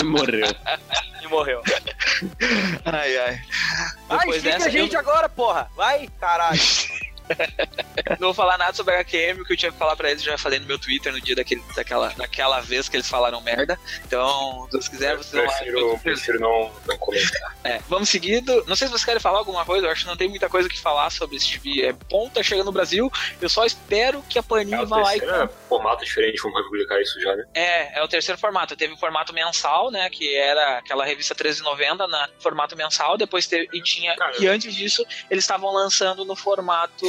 [0.04, 0.46] Morreu.
[1.22, 1.62] e morreu.
[2.84, 3.40] Ai, ai.
[4.08, 5.70] Vai, Depois explica dessa, a gente eu- agora, porra!
[5.76, 6.60] Vai, caralho!
[8.18, 10.22] Não vou falar nada sobre a HQM, o que eu tinha que falar pra eles
[10.22, 13.78] já falei no meu Twitter no dia daquele, daquela, daquela vez que eles falaram merda.
[14.06, 15.58] Então, se vocês quiserem, vocês vão lá.
[15.58, 17.52] Prefiro, prefiro não, não comentar.
[17.64, 18.64] É, vamos seguindo.
[18.66, 20.68] Não sei se vocês querem falar alguma coisa, eu acho que não tem muita coisa
[20.68, 21.84] que falar sobre esse gibi.
[21.84, 23.10] É bom, tá chegando no Brasil.
[23.40, 25.20] Eu só espero que a Panini É vá lá e.
[25.20, 27.46] terceiro formato diferente, vamos publicar isso já, né?
[27.54, 28.76] É, é o terceiro formato.
[28.76, 30.10] Teve o formato mensal, né?
[30.10, 33.16] Que era aquela revista 1390 na formato mensal.
[33.16, 34.16] Depois teve, e tinha.
[34.16, 34.32] Cara.
[34.40, 37.06] E antes disso, eles estavam lançando no formato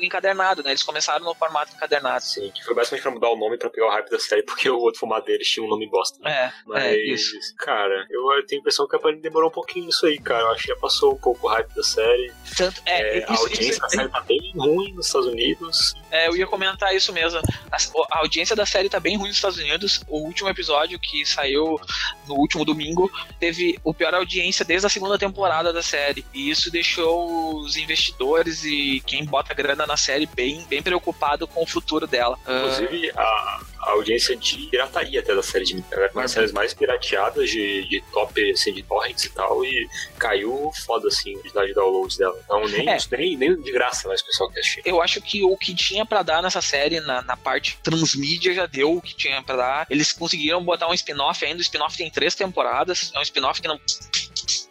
[0.00, 0.70] encadernado, né?
[0.70, 2.22] Eles começaram no formato encadernado.
[2.24, 4.68] Sim, que foi basicamente pra mudar o nome pra pegar o hype da série, porque
[4.68, 6.18] o outro formato deles tinha um nome bosta.
[6.28, 7.36] É, Mas, é isso.
[7.56, 10.42] cara, eu tenho a impressão que a Panini demorou um pouquinho nisso aí, cara.
[10.44, 12.32] Eu acho que já passou um pouco o hype da série.
[12.56, 15.94] Tanto, é, É, a isso, audiência isso- da série tá bem ruim nos Estados Unidos.
[16.10, 17.40] É, eu ia comentar isso mesmo.
[17.70, 17.76] A,
[18.16, 20.02] a audiência da série tá bem ruim nos Estados Unidos.
[20.08, 21.80] O último episódio que saiu
[22.26, 26.24] no último domingo teve o pior audiência desde a segunda temporada da série.
[26.34, 31.62] E isso deixou os investidores e quem bota grana na série bem, bem preocupado com
[31.62, 32.38] o futuro dela.
[32.46, 36.30] Ah, Inclusive, a, a audiência de pirataria até da série de ela é uma das
[36.32, 39.88] séries mais pirateadas de, de top, assim, de torrents e tal, e
[40.18, 42.38] caiu foda, assim, a quantidade de downloads dela.
[42.44, 42.98] Então, nem, É.
[43.12, 44.82] nem, nem de graça mais o pessoal quer assistir.
[44.84, 48.66] eu acho que o que tinha pra dar nessa série, na, na parte transmídia, já
[48.66, 49.86] deu o que tinha pra dar.
[49.90, 51.58] Eles conseguiram botar um spin-off ainda.
[51.58, 53.10] O spin-off tem três temporadas.
[53.14, 53.80] É um spin-off que não.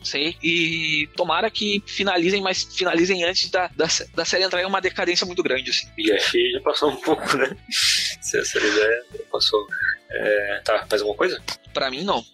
[0.03, 0.35] Sei.
[0.43, 5.25] E tomara que finalizem, mas finalizem antes da, da, da série entrar em uma decadência
[5.25, 5.87] muito grande, assim.
[5.97, 7.55] E que já passou um pouco, né?
[8.21, 9.67] Se essa ideia já passou.
[10.11, 11.41] É, tá, mais alguma coisa?
[11.73, 12.25] Pra mim, não.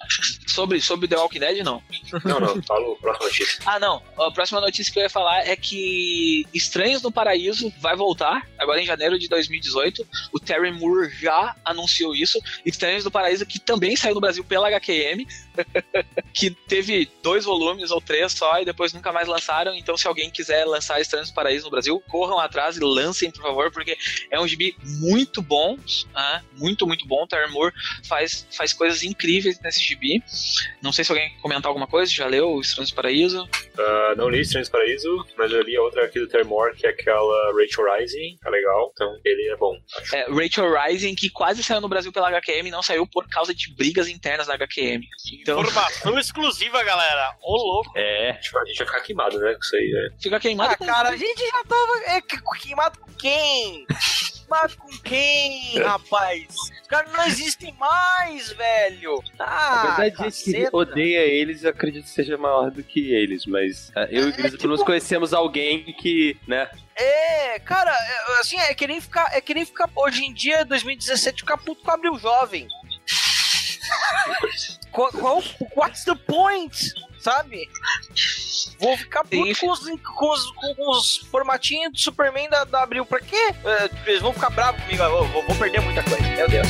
[0.48, 1.84] Sobre, sobre The Walking Dead, não.
[2.24, 3.64] Não, não, fala a próxima notícia.
[3.66, 4.02] Ah, não.
[4.18, 8.82] A próxima notícia que eu ia falar é que Estranhos no Paraíso vai voltar, agora
[8.82, 10.08] em janeiro de 2018.
[10.32, 12.40] O Terry Moore já anunciou isso.
[12.66, 15.28] Estranhos no Paraíso, que também saiu no Brasil pela HQM,
[16.34, 19.76] que teve dois volumes ou três só e depois nunca mais lançaram.
[19.76, 23.42] Então, se alguém quiser lançar Estranhos no Paraíso no Brasil, corram atrás e lancem, por
[23.42, 23.98] favor, porque
[24.32, 25.78] é um gibi muito bom.
[26.14, 27.24] ah, muito, muito bom.
[27.24, 27.74] O Terry Moore
[28.08, 29.25] faz, faz coisas incríveis
[29.62, 30.24] nesse gibi.
[30.82, 33.50] Não sei se alguém quer comentar alguma coisa, já leu Estranhos no Paraíso?
[33.78, 36.90] Ah, não li Estranhos Paraíso, mas eu li a outra aqui do Termore, que é
[36.92, 39.76] aquela Rachel Rising, é legal, então ele é bom.
[40.02, 40.16] acho.
[40.16, 43.74] É, Rachel Rising, que quase saiu no Brasil pela HQM, não saiu por causa de
[43.76, 45.02] brigas internas da HQM.
[45.42, 47.36] Então, Informação exclusiva, galera.
[47.42, 47.92] Ô, louco.
[47.98, 48.32] É.
[48.32, 50.18] A gente vai- a gente vai ficar queimado, né, com isso aí, né?
[50.22, 50.74] fica queimado.
[50.74, 53.86] Ah, cara, a gente já tava é, que- queimado com quem?
[54.46, 56.48] Queimado com quem, rapaz?
[56.82, 59.24] Os caras não existem mais, velho.
[59.40, 60.70] Ah, A verdade é que caceta.
[60.78, 64.34] odeia eles e acredito que seja maior do que eles, mas ah, eu e o
[64.34, 66.70] Grisa pelo menos conhecemos alguém que, né?
[66.96, 70.64] É, cara, é, assim, é que nem ficar, é que nem ficar hoje em dia,
[70.66, 72.68] 2017, ficar puto com Abril Jovem.
[74.92, 75.44] qual, qual,
[75.76, 76.94] what's the point?
[77.26, 77.68] Sabe?
[78.80, 83.04] Vou ficar puto com os, com, os, com os formatinhos do Superman da, da Abril.
[83.04, 83.36] Pra quê?
[83.66, 85.02] É, eles vão ficar bravos comigo.
[85.02, 86.22] Eu vou, vou perder muita coisa.
[86.22, 86.68] Meu Deus.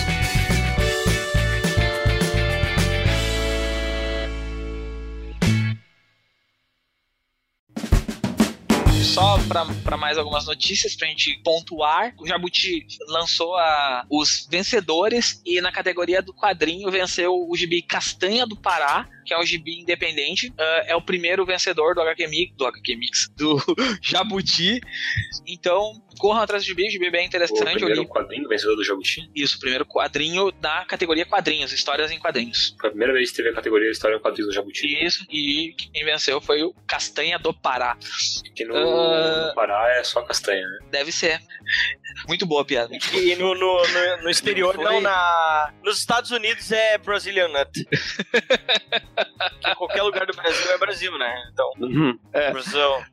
[9.16, 9.38] Só
[9.82, 12.14] pra mais algumas notícias pra gente pontuar.
[12.20, 18.46] O Jabuti lançou a, os vencedores e na categoria do quadrinho venceu o gibi Castanha
[18.46, 20.54] do Pará, que é um gibi independente.
[20.58, 23.58] Ah, é o primeiro vencedor do HQ Mix, do HQ Mix, do
[24.02, 24.80] Jabuti.
[25.48, 27.60] Então, corram atrás do gibi, o gibi é bem O interessante.
[27.62, 29.30] Eu primeiro li quadrinho vencedor do Jabuti.
[29.36, 32.76] isso, o primeiro quadrinho da categoria quadrinhos, histórias em quadrinhos.
[32.80, 35.04] Foi a primeira vez que teve a categoria História em Quadrinhos do Jabuti.
[35.06, 37.98] Isso, e quem venceu foi o Castanha do Pará.
[38.56, 39.48] Que no, Ah.
[39.48, 40.80] no Pará é só castanha, né?
[40.92, 41.40] Deve ser.
[42.28, 42.94] Muito boa a piada.
[43.14, 44.84] E no, no, no, no exterior, Foi.
[44.84, 45.74] não, na.
[45.84, 47.72] Nos Estados Unidos é Brazilian Nut.
[49.62, 51.44] que em qualquer lugar do Brasil é Brasil, né?
[51.52, 52.20] Então, Uhum.
[52.32, 53.06] Brasil.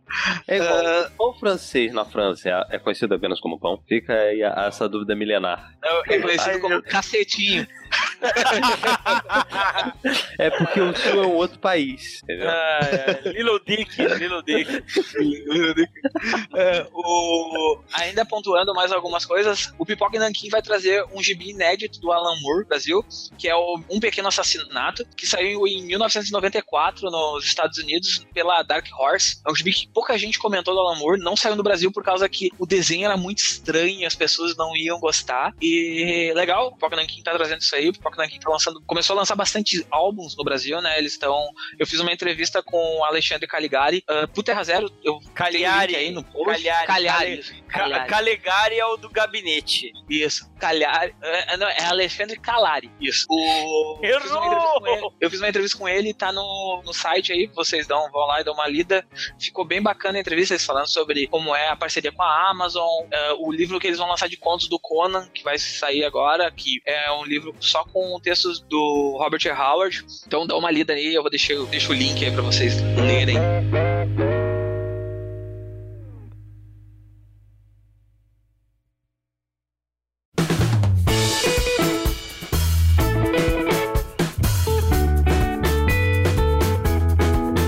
[0.47, 3.83] É igual o pão francês na França é, é conhecido apenas como pão.
[3.89, 5.73] Fica aí essa dúvida milenar.
[6.09, 7.67] É conhecido Ai, como cacetinho.
[10.39, 12.49] É porque o sul é um outro país, entendeu?
[12.49, 13.29] Ah, é.
[13.31, 14.83] Little Dick, Little Dick.
[16.55, 17.81] É, o...
[17.93, 22.39] Ainda pontuando mais algumas coisas, o Pipoca Nankin vai trazer um gibi inédito do Alan
[22.41, 23.05] Moore, Brasil,
[23.39, 28.87] que é o Um Pequeno Assassinato, que saiu em 1994 nos Estados Unidos pela Dark
[28.99, 29.41] Horse.
[29.47, 32.03] É um gibi que pouca gente comentou do Alan Moore, não saiu no Brasil por
[32.03, 35.55] causa que o desenho era muito estranho, as pessoas não iam gostar.
[35.61, 38.81] E legal, o Pipoca Nankin tá trazendo isso aí, o Pipoca Rock Nankin tá lançando,
[38.83, 40.99] começou a lançar bastante álbuns no Brasil, né?
[40.99, 41.49] Eles estão.
[41.79, 44.05] Eu fiz uma entrevista com o Alexandre Caligari.
[44.09, 45.19] Uh, pro Terra Zero, eu
[45.51, 46.47] link aí no post.
[46.63, 46.87] Cagliari.
[46.87, 47.39] Cagliari.
[47.41, 48.09] isso, Ca- Cagliari.
[48.09, 49.93] Calegari é o do gabinete.
[50.09, 51.15] Isso, Cagliari.
[51.23, 52.91] É, não, é Alexandre Calari.
[53.01, 53.27] Isso.
[53.29, 53.99] O...
[54.03, 54.53] Eu fiz uma Errou!
[54.53, 55.15] entrevista com ele.
[55.21, 58.41] Eu fiz uma entrevista com ele, tá no, no site aí, vocês dão, vão lá
[58.41, 59.07] e dão uma lida.
[59.41, 63.07] Ficou bem bacana a entrevista, eles falando sobre como é a parceria com a Amazon,
[63.11, 66.51] é, o livro que eles vão lançar de contos do Conan, que vai sair agora,
[66.51, 69.43] que é um livro só com textos do Robert.
[69.47, 70.05] Howard.
[70.27, 72.81] Então dá uma lida aí, eu vou deixar, eu deixo o link aí pra vocês
[72.97, 73.37] lerem.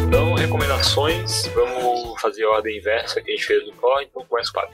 [0.07, 1.47] Então, recomendações.
[1.55, 1.94] Vamos
[2.25, 4.73] fazer a ordem inversa que a gente fez no Core, então começa o papo.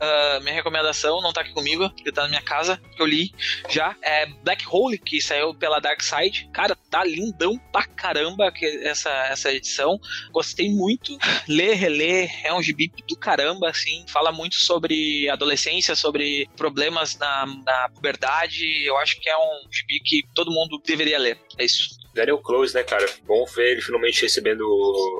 [0.00, 3.32] Ah, minha recomendação não tá aqui comigo, porque tá na minha casa, que eu li
[3.68, 3.94] já.
[4.02, 6.48] É Black Hole, que saiu pela Dark Side.
[6.52, 10.00] Cara, tá lindão pra caramba que essa, essa edição.
[10.32, 11.18] Gostei muito.
[11.46, 14.04] Lê, relê, é um gibi do caramba, assim.
[14.08, 18.64] Fala muito sobre adolescência, sobre problemas na, na puberdade.
[18.84, 21.38] Eu acho que é um gibi que todo mundo deveria ler.
[21.58, 21.99] É isso.
[22.20, 23.06] Daniel Close, né, cara?
[23.24, 24.64] Bom ver ele finalmente recebendo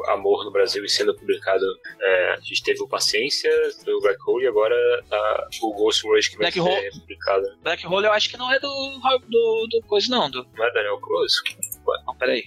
[0.08, 1.64] amor no Brasil e sendo publicado.
[2.00, 3.50] É, a gente teve o Paciência
[3.84, 4.76] do Black Hole e agora
[5.08, 7.00] tá o Ghost Rush que vai Black ser Hole.
[7.00, 7.44] publicado.
[7.62, 8.68] Black Hole eu acho que não é do,
[9.28, 10.30] do, do coisa, não.
[10.30, 11.36] Do, Não é Daniel Close?
[12.06, 12.44] Não, peraí.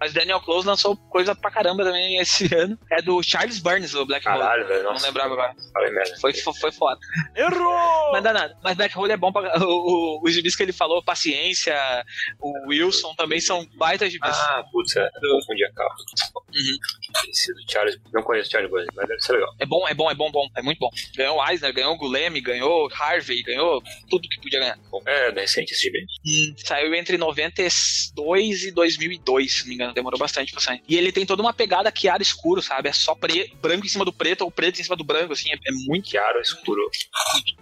[0.00, 2.78] Mas Daniel Close lançou coisa pra caramba também esse ano.
[2.90, 4.38] É do Charles Burns, o Black Hole.
[4.38, 4.82] Caralho, velho.
[4.84, 5.54] Não Nossa, lembrava agora.
[5.72, 6.16] falei merda.
[6.20, 6.98] Foi, foi, foi foda.
[7.34, 8.12] Errou!
[8.12, 8.56] Mas dá nada.
[8.62, 9.46] Mas Black Hole é bom pra.
[9.66, 11.74] O, o, os gibis que ele falou, Paciência,
[12.40, 14.30] o Wilson também são baita gibis.
[14.30, 15.08] Ah, putz, é.
[15.20, 15.94] Confundi a capa.
[16.54, 16.78] Uhum.
[17.30, 17.98] Esse do Charles.
[18.12, 19.54] Não conheço Charles Burns, mas deve ser legal.
[19.58, 20.46] É bom, é bom, é bom, bom.
[20.56, 20.90] É muito bom.
[21.16, 24.78] Ganhou o Eisner, ganhou o Gulemi, ganhou Harvey, ganhou tudo que podia ganhar.
[24.90, 26.04] Bom, é recente esse gibi.
[26.58, 29.85] Saiu entre 92 e 2002, se não me engano.
[29.92, 30.82] Demorou bastante pra sair.
[30.88, 32.88] E ele tem toda uma pegada Chiara escuro, sabe?
[32.88, 35.50] É só pre- branco em cima do preto ou preto em cima do branco, assim.
[35.50, 36.08] É, é muito.
[36.10, 36.82] Chiaro, escuro.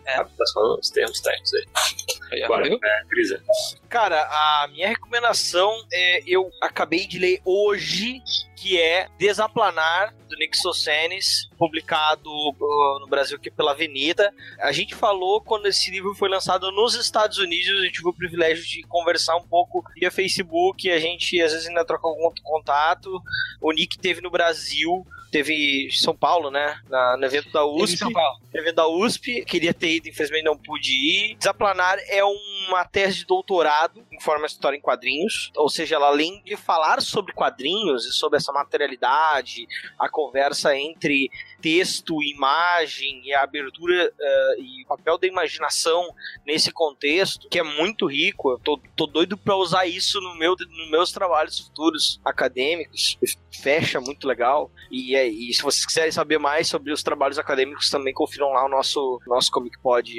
[0.06, 0.14] É.
[0.16, 2.42] Ah, tá falando os termos técnicos aí.
[2.42, 3.42] Agora, é, Grisa.
[3.88, 8.20] Cara, a minha recomendação é eu acabei de ler hoje,
[8.64, 14.32] que é Desaplanar, do Nick Socenes, publicado uh, no Brasil aqui pela Avenida.
[14.58, 18.64] A gente falou quando esse livro foi lançado nos Estados Unidos, eu tive o privilégio
[18.64, 23.22] de conversar um pouco via Facebook, a gente às vezes ainda troca algum contato.
[23.60, 27.82] O Nick teve no Brasil, teve em São Paulo, né, na- no evento da Em
[27.82, 28.39] USP São Paulo.
[28.55, 31.35] evento da USP, queria ter ido, infelizmente não pude ir.
[31.35, 36.07] Desaplanar é uma tese de doutorado em forma de história em quadrinhos, ou seja, ela
[36.07, 39.66] além de falar sobre quadrinhos e sobre essa materialidade,
[39.99, 41.28] a conversa entre
[41.64, 46.06] texto, imagem e a abertura eh, e o papel da imaginação
[46.46, 48.50] nesse contexto, que é muito rico.
[48.50, 53.16] Eu tô, tô doido pra usar isso no meu, nos meus trabalhos futuros acadêmicos.
[53.62, 54.70] Fecha muito legal.
[54.90, 58.66] E, é- e se vocês quiserem saber mais sobre os trabalhos acadêmicos, também confiram lá
[58.66, 60.12] o nosso, nosso Comic Pod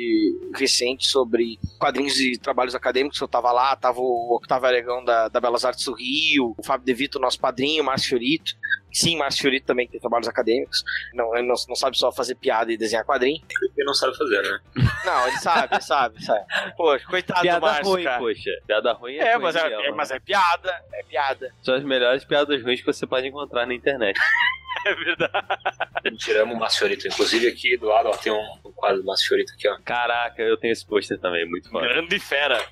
[0.56, 3.22] recente sobre quadrinhos e trabalhos acadêmicos.
[3.22, 6.88] Eu tava lá, tava o Octavio Aregão da, da Belas Artes do Rio, o Fábio
[6.88, 8.56] De Vito, nosso padrinho, o Márcio Fiorito.
[8.96, 10.82] Sim, Márcio Fiorito também tem trabalhos acadêmicos.
[11.14, 13.42] Não, ele não, não sabe só fazer piada e desenhar quadrinho.
[13.60, 14.60] Porque não sabe fazer, né?
[15.06, 16.46] Não, ele sabe, sabe, sabe.
[16.76, 18.18] Poxa, coitado do Piada Márcio, ruim, cara.
[18.20, 18.50] poxa.
[18.66, 19.92] Piada ruim é, É, ruim mas é, é- né?
[19.96, 21.54] mas é piada, é piada.
[21.62, 24.18] São as melhores piadas ruins que você pode encontrar na internet.
[24.86, 26.18] É verdade.
[26.20, 27.08] Tiramos o Márcio Fiorito.
[27.08, 29.78] Inclusive aqui do lado, ó, tem um, quadro do Márcio Fiorito aqui, ó.
[29.84, 31.88] Caraca, eu tenho esse pôster também, muito foda.
[31.88, 32.64] Grande fera.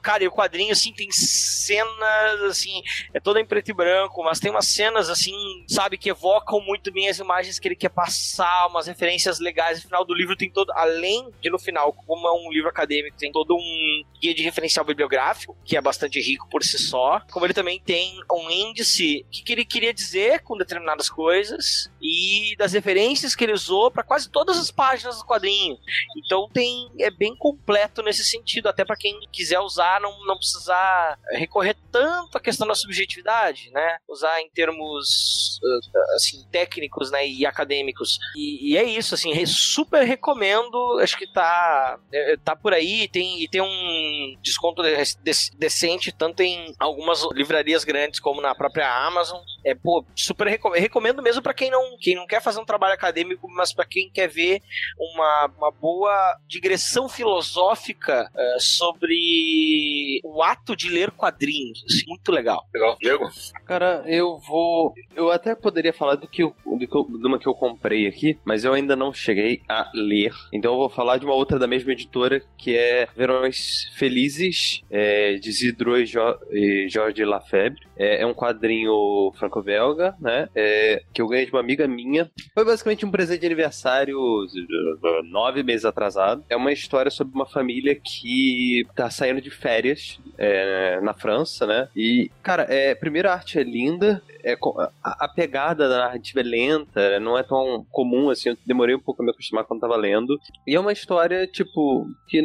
[0.00, 2.82] Cara, e o quadrinho, assim, tem cenas, assim,
[3.12, 5.34] é toda em preto e branco, mas tem umas cenas, assim,
[5.68, 9.78] sabe, que evocam muito bem as imagens que ele quer passar, umas referências legais.
[9.78, 13.16] No final do livro tem todo, além de no final, como é um livro acadêmico,
[13.16, 17.46] tem todo um guia de referencial bibliográfico, que é bastante rico por si só, como
[17.46, 22.72] ele também tem um índice, que, que ele queria dizer com determinadas coisas, e das
[22.72, 25.76] referências que ele usou para quase todas as páginas do quadrinho.
[26.16, 31.18] Então tem é bem completo nesse sentido, até para quem quiser usar não, não precisar
[31.32, 33.98] recorrer tanto à questão da subjetividade, né?
[34.08, 38.18] Usar em termos uh, assim técnicos, né, e acadêmicos.
[38.36, 40.98] E, e é isso, assim, super recomendo.
[41.00, 46.12] Acho que tá é, tá por aí, tem e tem um desconto de- de- decente
[46.12, 49.40] tanto em algumas livrarias grandes como na própria Amazon.
[49.64, 52.94] É, pô, super recomendo, recomendo mesmo para quem não quem não quer fazer um trabalho
[52.94, 54.62] acadêmico, mas para quem quer ver
[54.98, 61.84] uma, uma boa digressão filosófica eh, sobre sobre o ato de ler quadrinhos.
[61.84, 62.66] assim, muito legal.
[62.72, 62.96] Legal.
[63.00, 63.28] Diego?
[63.64, 64.94] Cara, eu vou.
[65.14, 68.06] Eu até poderia falar do que eu, do que eu, de uma que eu comprei
[68.06, 70.32] aqui, mas eu ainda não cheguei a ler.
[70.52, 75.34] Então eu vou falar de uma outra da mesma editora, que é Verões Felizes, é,
[75.34, 76.20] de Zidro e, jo,
[76.50, 77.80] e Jorge Lafebre.
[77.96, 80.48] É, é um quadrinho franco-belga, né?
[80.54, 82.30] É, que eu ganhei de uma amiga minha.
[82.54, 84.16] Foi basicamente um presente de aniversário
[85.30, 86.44] nove meses atrasado.
[86.48, 91.88] É uma história sobre uma família que tá saindo de férias é, na França, né?
[91.94, 94.56] E, cara, é, primeiro a arte é linda, é,
[95.02, 98.50] a pegada da narrativa é lenta, não é tão comum assim.
[98.50, 100.38] Eu demorei um pouco a me acostumar quando tava lendo.
[100.66, 102.38] E é uma história, tipo, que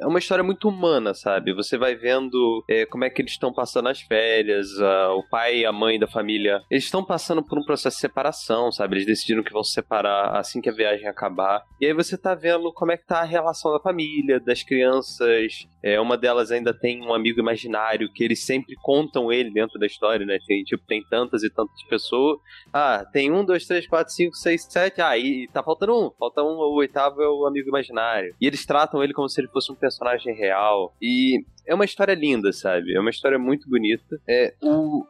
[0.00, 1.52] é uma história muito humana, sabe?
[1.54, 5.58] Você vai vendo é, como é que eles estão passando as férias, a- o pai
[5.60, 6.60] e a mãe da família.
[6.70, 8.79] Eles estão passando por um processo de separação, sabe?
[8.84, 11.64] Eles decidiram que vão se separar assim que a viagem acabar.
[11.80, 15.68] E aí você tá vendo como é que tá a relação da família, das crianças.
[15.82, 19.86] É, uma delas ainda tem um amigo imaginário que eles sempre contam ele dentro da
[19.86, 20.38] história, né?
[20.46, 22.38] Tem, tipo, tem tantas e tantas pessoas.
[22.72, 25.00] Ah, tem um, dois, três, quatro, cinco, seis, sete.
[25.00, 26.10] Ah, e tá faltando um.
[26.18, 28.34] Falta um, o oitavo é o amigo imaginário.
[28.40, 30.94] E eles tratam ele como se ele fosse um personagem real.
[31.00, 32.94] E é uma história linda, sabe?
[32.94, 34.20] É uma história muito bonita.
[34.28, 35.06] É, o,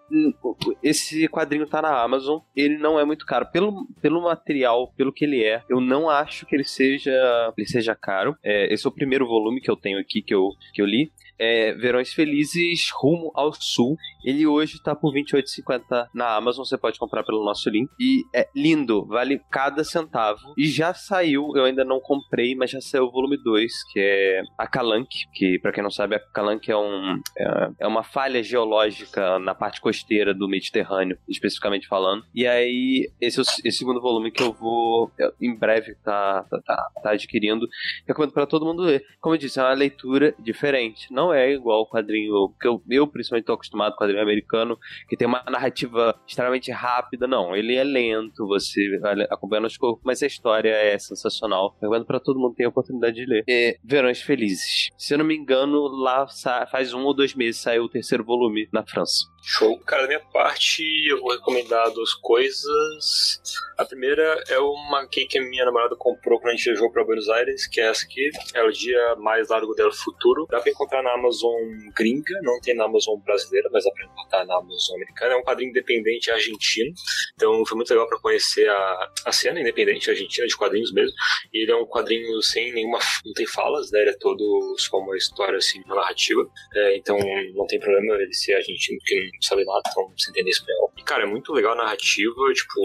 [0.83, 2.41] esse quadrinho tá na Amazon.
[2.55, 3.47] Ele não é muito caro.
[3.51, 7.12] Pelo, pelo material, pelo que ele é, eu não acho que ele seja,
[7.57, 8.37] ele seja caro.
[8.45, 11.13] É, esse é o primeiro volume que eu tenho aqui, que eu, que eu li.
[11.41, 13.97] É Verões Felizes Rumo ao Sul.
[14.24, 16.64] Ele hoje tá por R$ 28,50 na Amazon.
[16.64, 17.91] Você pode comprar pelo nosso link.
[17.99, 20.55] E é lindo, vale cada centavo.
[20.57, 24.43] E já saiu, eu ainda não comprei, mas já saiu o volume 2, que é
[24.59, 25.26] a Calanque.
[25.32, 29.55] Que, pra quem não sabe, a Calanque é, um, é, é uma falha geológica na
[29.55, 32.24] parte costeira do Mediterrâneo, especificamente falando.
[32.34, 36.61] E aí, esse é esse segundo volume que eu vou eu, em breve tá, tá,
[36.61, 37.68] tá, tá adquirindo.
[38.07, 39.05] Recomendo pra todo mundo ler.
[39.20, 41.12] Como eu disse, é uma leitura diferente.
[41.12, 44.78] Não é igual o quadrinho, porque eu, eu principalmente tô acostumado com quadrinho americano,
[45.09, 47.26] que tem uma narrativa extremamente rápida.
[47.26, 51.76] Não, ele é lento, você vai acompanhando os corpos, mas a história é sensacional.
[51.81, 53.45] Recomendo pra todo mundo ter a oportunidade de ler.
[53.49, 54.89] É Verões Felizes.
[54.97, 56.26] Se eu não me engano, lá
[56.70, 59.24] faz um ou dois meses saiu o terceiro volume na França.
[59.43, 59.78] Show.
[59.81, 63.41] Cara, da minha parte, eu vou recomendar duas coisas.
[63.78, 67.28] A primeira é uma que a minha namorada comprou quando a gente viajou pra Buenos
[67.31, 68.31] Aires, que é essa aqui.
[68.55, 70.47] É o Dia Mais Largo del Futuro.
[70.51, 71.55] Dá pra encontrar na Amazon
[71.97, 75.35] gringa, não tem na Amazon brasileira, mas dá pra encontrar na Amazon americana.
[75.35, 76.93] É um quadrinho independente argentino.
[77.35, 81.14] Então foi muito legal pra conhecer a, a cena independente argentina de quadrinhos mesmo.
[81.53, 82.99] Ele é um quadrinho sem nenhuma.
[83.25, 84.01] não tem falas, né?
[84.01, 86.45] Ele é todo só uma história assim, uma narrativa.
[86.75, 87.18] É, então
[87.55, 90.93] não tem problema ele ser argentino, porque não sabe nada, então você entender espanhol.
[90.97, 92.81] E, cara, é muito legal a narrativa, tipo,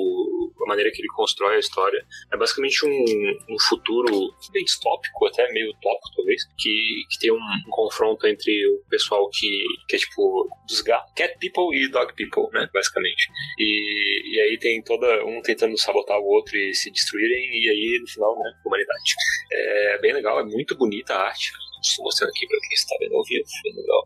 [0.65, 2.05] a maneira que ele constrói a história.
[2.31, 7.37] É basicamente um, um futuro bem distópico, até meio utópico, talvez, que, que tem um,
[7.37, 12.13] um confronto entre o pessoal que, que é, tipo, dos gatos, cat people e dog
[12.15, 13.29] people, né, basicamente.
[13.59, 17.99] E, e aí tem toda um tentando sabotar o outro e se destruírem, e aí,
[18.01, 19.13] no final, né, humanidade.
[19.51, 21.51] É bem legal, é muito bonita a arte.
[21.99, 24.03] Mostrando aqui pra quem está vendo ao vivo, bem legal.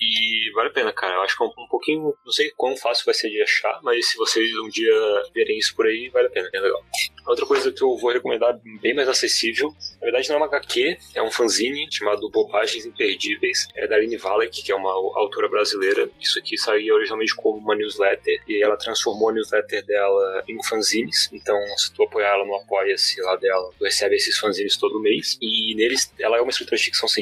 [0.00, 1.14] E vale a pena, cara.
[1.14, 2.14] Eu acho que é um, um pouquinho.
[2.24, 4.94] Não sei quão fácil vai ser de achar, mas se vocês um dia
[5.34, 6.82] verem isso por aí, vale a pena, é legal.
[7.26, 9.68] Outra coisa que eu vou recomendar, bem mais acessível,
[10.00, 14.16] na verdade não é uma HQ, é um fanzine chamado Bobagens Imperdíveis, é da Aline
[14.16, 16.10] Valek, que é uma autora brasileira.
[16.18, 21.28] Isso aqui saía originalmente como uma newsletter, e ela transformou a newsletter dela em fanzines.
[21.32, 25.38] Então, se tu apoiar ela no Apoia-se lá dela, tu recebe esses fanzines todo mês.
[25.40, 27.19] E neles, ela é uma escritora de ficção científica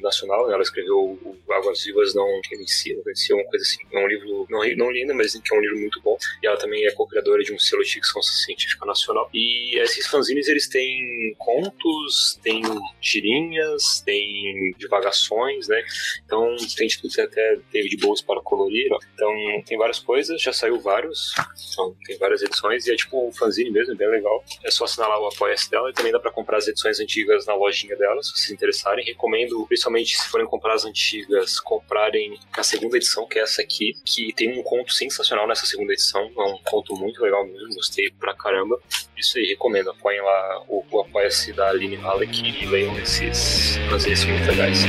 [0.00, 0.54] nacional, né?
[0.54, 1.18] ela escreveu
[1.50, 3.78] Águas Vivas Não não conhecia, uma coisa assim.
[3.92, 6.16] É um livro, não, não mas que é um livro muito bom.
[6.42, 9.28] E ela também é co-criadora de um selo de ficção científica nacional.
[9.32, 12.62] E esses fanzines, eles têm contos, têm
[13.00, 15.82] tirinhas, têm divagações, né?
[16.24, 18.98] Então, tem tipo, tem até David Bowie para colorir, ó.
[19.14, 19.32] Então,
[19.66, 21.32] tem várias coisas, já saiu vários.
[21.72, 24.44] Então, tem várias edições e é tipo um fanzine mesmo, é bem legal.
[24.64, 27.46] É só assinar lá o apoia-se dela e também dá pra comprar as edições antigas
[27.46, 29.08] na lojinha dela, se vocês interessarem.
[29.18, 33.96] Recomendo, principalmente se forem comprar as antigas, comprarem a segunda edição, que é essa aqui,
[34.04, 36.22] que tem um conto sensacional nessa segunda edição.
[36.22, 38.80] É um conto muito legal mesmo, gostei pra caramba.
[39.16, 39.90] Isso aí, recomendo.
[39.90, 44.84] Apoiem lá o, o apoia-se da Aline Halleck e leiam esses fanzines muito legais.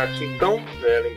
[0.00, 0.60] Aqui então,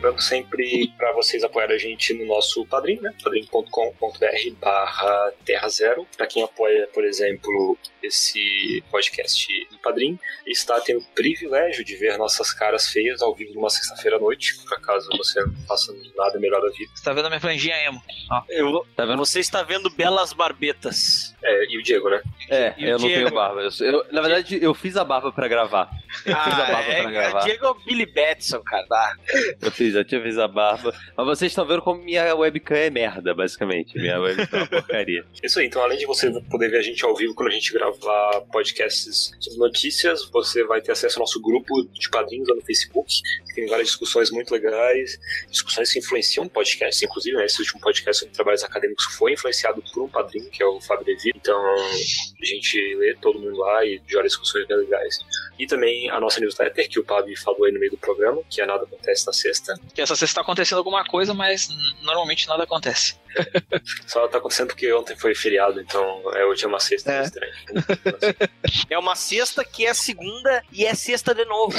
[0.06, 3.12] lembrando sempre para vocês apoiarem a gente no nosso Padrim, né?
[3.22, 4.26] padrim.com.br
[4.60, 6.06] barra Terra Zero.
[6.16, 12.16] Para quem apoia, por exemplo, esse podcast no Padrim, está tendo o privilégio de ver
[12.18, 16.38] nossas caras feias ao vivo numa sexta-feira à noite, por acaso você não faça nada
[16.38, 16.90] melhor da vida.
[16.94, 18.00] Você tá vendo a minha franjinha emo?
[18.48, 19.18] Eu, Tá vendo?
[19.18, 21.34] você está vendo belas barbetas.
[21.42, 22.22] É, e o Diego, né?
[22.50, 23.24] É, E eu não Diego?
[23.24, 23.60] tenho barba.
[23.62, 25.90] Eu, eu- na verdade, eu fiz a barba pra gravar.
[26.24, 27.40] Eu fiz a barba é, pra gravar.
[27.40, 28.86] Diego é o Billy Batson, cara.
[28.86, 29.16] Tá?
[29.60, 30.94] Eu fiz, eu tinha fiz a barba.
[31.16, 33.98] Mas vocês estão vendo como minha webcam é merda, basicamente.
[33.98, 35.24] Minha webcam é uma porcaria.
[35.42, 37.72] Isso aí, então além de você poder ver a gente ao vivo quando a gente
[37.72, 42.62] gravar podcasts sobre notícias, você vai ter acesso ao nosso grupo de padrinhos lá no
[42.62, 43.20] Facebook,
[43.54, 45.18] tem várias discussões muito legais,
[45.50, 47.46] discussões que influenciam podcasts, inclusive, né?
[47.46, 51.06] Esse último podcast sobre trabalhos acadêmicos foi influenciado por um padrinho, que é o Fábio
[51.06, 55.18] Levi, então a gente lê todo mundo lá e gera discussões bem legais.
[55.58, 58.60] E também a nossa newsletter, que o Pabi falou aí no meio do programa, que
[58.60, 59.74] é Nada Acontece na Sexta.
[59.94, 61.68] Que essa sexta tá acontecendo alguma coisa, mas
[62.02, 63.16] normalmente nada acontece.
[64.06, 67.18] Só tá acontecendo porque ontem foi feriado, então é hoje é uma sexta É.
[67.18, 67.22] é.
[67.22, 67.54] estranho.
[68.90, 71.78] É uma sexta que é segunda e é sexta de novo.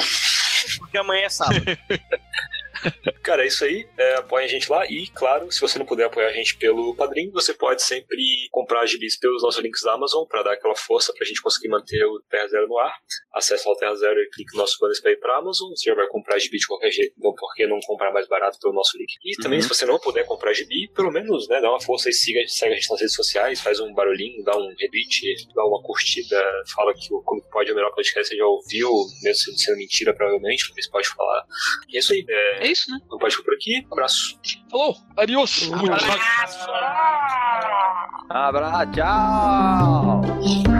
[0.79, 1.63] Porque amanhã é sábado.
[3.23, 3.87] Cara, é isso aí.
[3.97, 4.85] É, apoia a gente lá.
[4.85, 8.17] E, claro, se você não puder apoiar a gente pelo Padrim, você pode sempre
[8.51, 12.05] comprar gibis pelos nossos links da Amazon para dar aquela força pra gente conseguir manter
[12.05, 12.93] o Terra Zero no ar.
[13.33, 15.69] Acesse lá o Terra Zero e clique no nosso banner para ir pra Amazon.
[15.69, 18.57] Você já vai comprar gibi de qualquer jeito, então por que não comprar mais barato
[18.59, 19.13] pelo nosso link?
[19.23, 22.13] E também, se você não puder comprar gibi, pelo menos né, dá uma força e
[22.13, 25.81] siga, segue a gente nas redes sociais, faz um barulhinho, dá um retweet, dá uma
[25.81, 28.91] curtida, fala que o Como Pode é o melhor podcast, você já ouviu,
[29.23, 31.45] mesmo sendo mentira, provavelmente, você pode falar.
[31.89, 32.25] E é isso aí.
[32.27, 32.99] É, É isso, né?
[33.09, 33.85] não pode ficar por aqui.
[33.91, 34.39] Abraço.
[34.69, 35.69] Falou, adiós.
[38.29, 40.76] Abraço, tchau!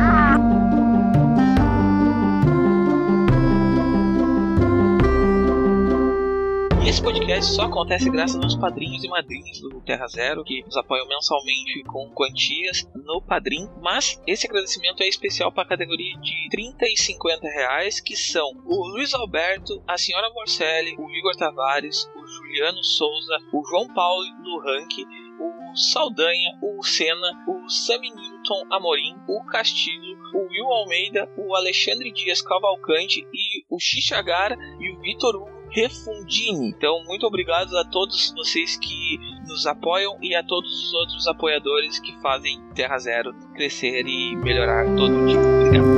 [6.88, 11.06] Esse podcast só acontece graças aos padrinhos e madrinhas do Terra Zero, que nos apoiam
[11.06, 13.68] mensalmente com quantias no Padrim.
[13.82, 18.50] Mas esse agradecimento é especial para a categoria de 30 e 50 reais, que são
[18.66, 24.24] o Luiz Alberto, a senhora Morcelli, o Igor Tavares, o Juliano Souza, o João Paulo
[24.42, 25.06] Luranque,
[25.42, 32.14] o Saldanha, o Senna, o Sami Newton Amorim, o Castilho, o Will Almeida, o Alexandre
[32.14, 36.70] Dias Cavalcante e o Xixagara e o Vitor Hugo Refundini.
[36.70, 42.00] Então, muito obrigado a todos vocês que nos apoiam e a todos os outros apoiadores
[42.00, 45.38] que fazem Terra Zero crescer e melhorar todo dia.
[45.40, 45.98] Obrigado.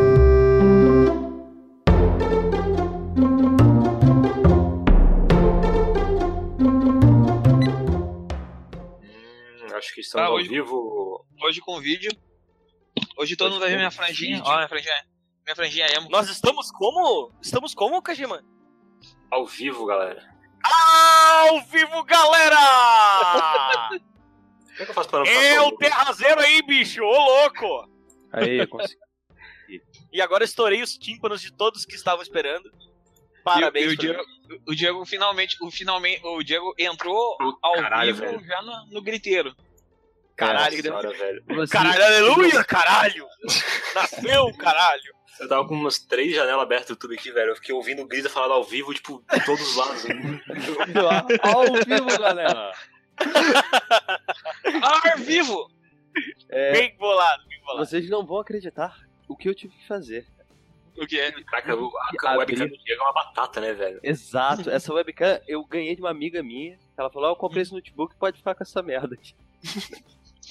[8.42, 11.26] Hum, acho que estamos Ah, ao hoje- vivo.
[11.44, 12.12] Hoje com vídeo.
[13.18, 14.42] Hoje todo Hoje mundo vai ver minha franjinha.
[14.46, 14.94] Ó, minha franjinha.
[15.46, 16.00] Minha franjinha é.
[16.10, 17.32] Nós estamos como?
[17.42, 18.44] Estamos como, Kajima?
[19.32, 20.28] Ao vivo, galera.
[20.64, 22.58] Ao vivo, galera!
[23.90, 24.02] Como
[24.82, 27.04] é que eu faço para não ficar É o só- Terra Zero aí, bicho!
[27.04, 27.90] Ô, louco!
[28.34, 29.00] Aí, eu consegui.
[30.12, 32.68] E agora estourei os tímpanos de todos que estavam esperando.
[33.44, 33.86] Parabéns.
[33.86, 34.24] E, o, e o, pra Diego,
[34.68, 38.44] o Diego finalmente, o finalmente, o Diego entrou Oh, ao caralho, vivo velho.
[38.48, 39.56] já no, no griteiro.
[40.36, 41.44] Caralho, Nossa senhora, velho.
[41.50, 43.28] Você- Caralho, aleluia, caralho!
[43.94, 45.14] Nasceu, caralho!
[45.40, 47.52] Eu tava com umas três janelas abertas tudo aqui, velho.
[47.52, 50.06] Eu fiquei ouvindo o Grisa falar ao vivo, tipo, de todos os lados.
[51.42, 52.74] Ao vivo, galera!
[54.82, 55.70] Ar vivo!
[56.50, 57.86] É, Bem bolado, bem bolado.
[57.86, 60.26] vocês não vão acreditar o que eu tive que fazer.
[60.98, 61.32] O que é?
[61.44, 61.92] Caraca, o-
[62.26, 64.00] a, a webcam do Diego é uma batata, né, velho?
[64.04, 66.78] Exato, essa webcam eu ganhei de uma amiga minha.
[66.98, 69.34] Ela falou: ah, eu comprei esse notebook, pode ficar com essa merda aqui.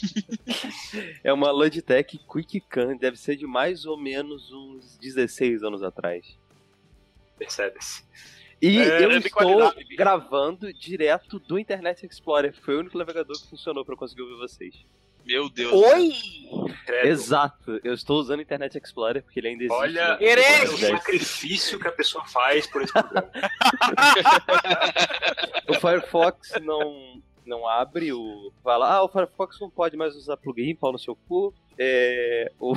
[1.22, 6.38] é uma Logitech QuickCam, deve ser de mais ou menos uns 16 anos atrás.
[7.38, 8.02] Percebe-se.
[8.60, 12.52] E É, eu de estou gravando direto do Internet Explorer.
[12.60, 14.74] Foi o único navegador que funcionou para eu conseguir ouvir vocês.
[15.24, 15.72] Meu Deus.
[15.72, 16.10] Oi!
[16.86, 17.06] Credo.
[17.06, 19.78] Exato, eu estou usando o Internet Explorer porque ele ainda existe.
[19.78, 20.74] Olha, herege!
[20.74, 23.30] olha o sacrifício que a pessoa faz por esse programa.
[25.68, 28.52] O Firefox não, não abre o.
[28.62, 31.52] Fala, ah, o Firefox não pode mais usar plugin, pau no seu cu.
[31.78, 32.76] É, o,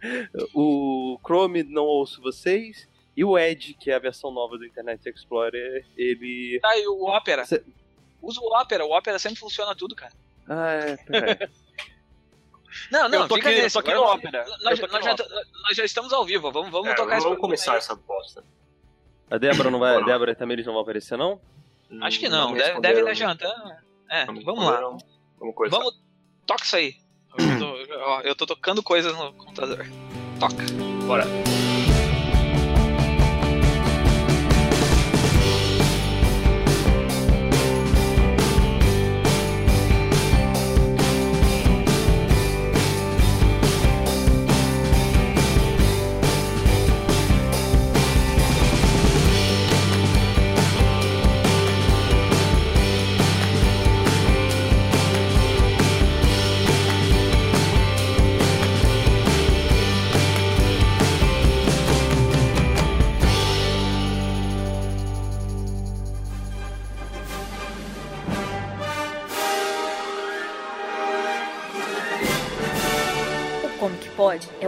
[0.54, 2.88] o Chrome não ouço vocês.
[3.16, 6.58] E o Edge, que é a versão nova do Internet Explorer, ele.
[6.60, 7.44] Tá, e o Opera?
[7.46, 7.62] Cê-
[8.20, 10.12] Usa o Opera, o Opera sempre funciona tudo, cara.
[10.48, 11.48] Ah, é, peraí.
[12.92, 13.72] Não, não, eu tô fica aqui, eu nesse.
[13.72, 14.44] tô aqui agora no nós- Ópera.
[14.62, 15.16] Nós, nós já,
[15.62, 17.78] nós já estamos ao vivo, vamos, vamos É, tocar esse vamos começar aí.
[17.78, 18.44] essa bosta.
[19.30, 19.96] A Débora não vai.
[19.96, 21.40] A Débora e a Tamires não vão aparecer, não?
[22.02, 23.72] Acho que não, me deve, deve estar jantando.
[24.10, 24.80] É, vamos lá.
[25.38, 25.78] Vamos começar.
[25.78, 26.00] Vamos.
[26.46, 26.94] Toca isso aí.
[27.38, 29.86] Eu tô, ó, eu tô tocando coisas no computador.
[30.38, 30.64] Toca.
[31.06, 31.24] Bora.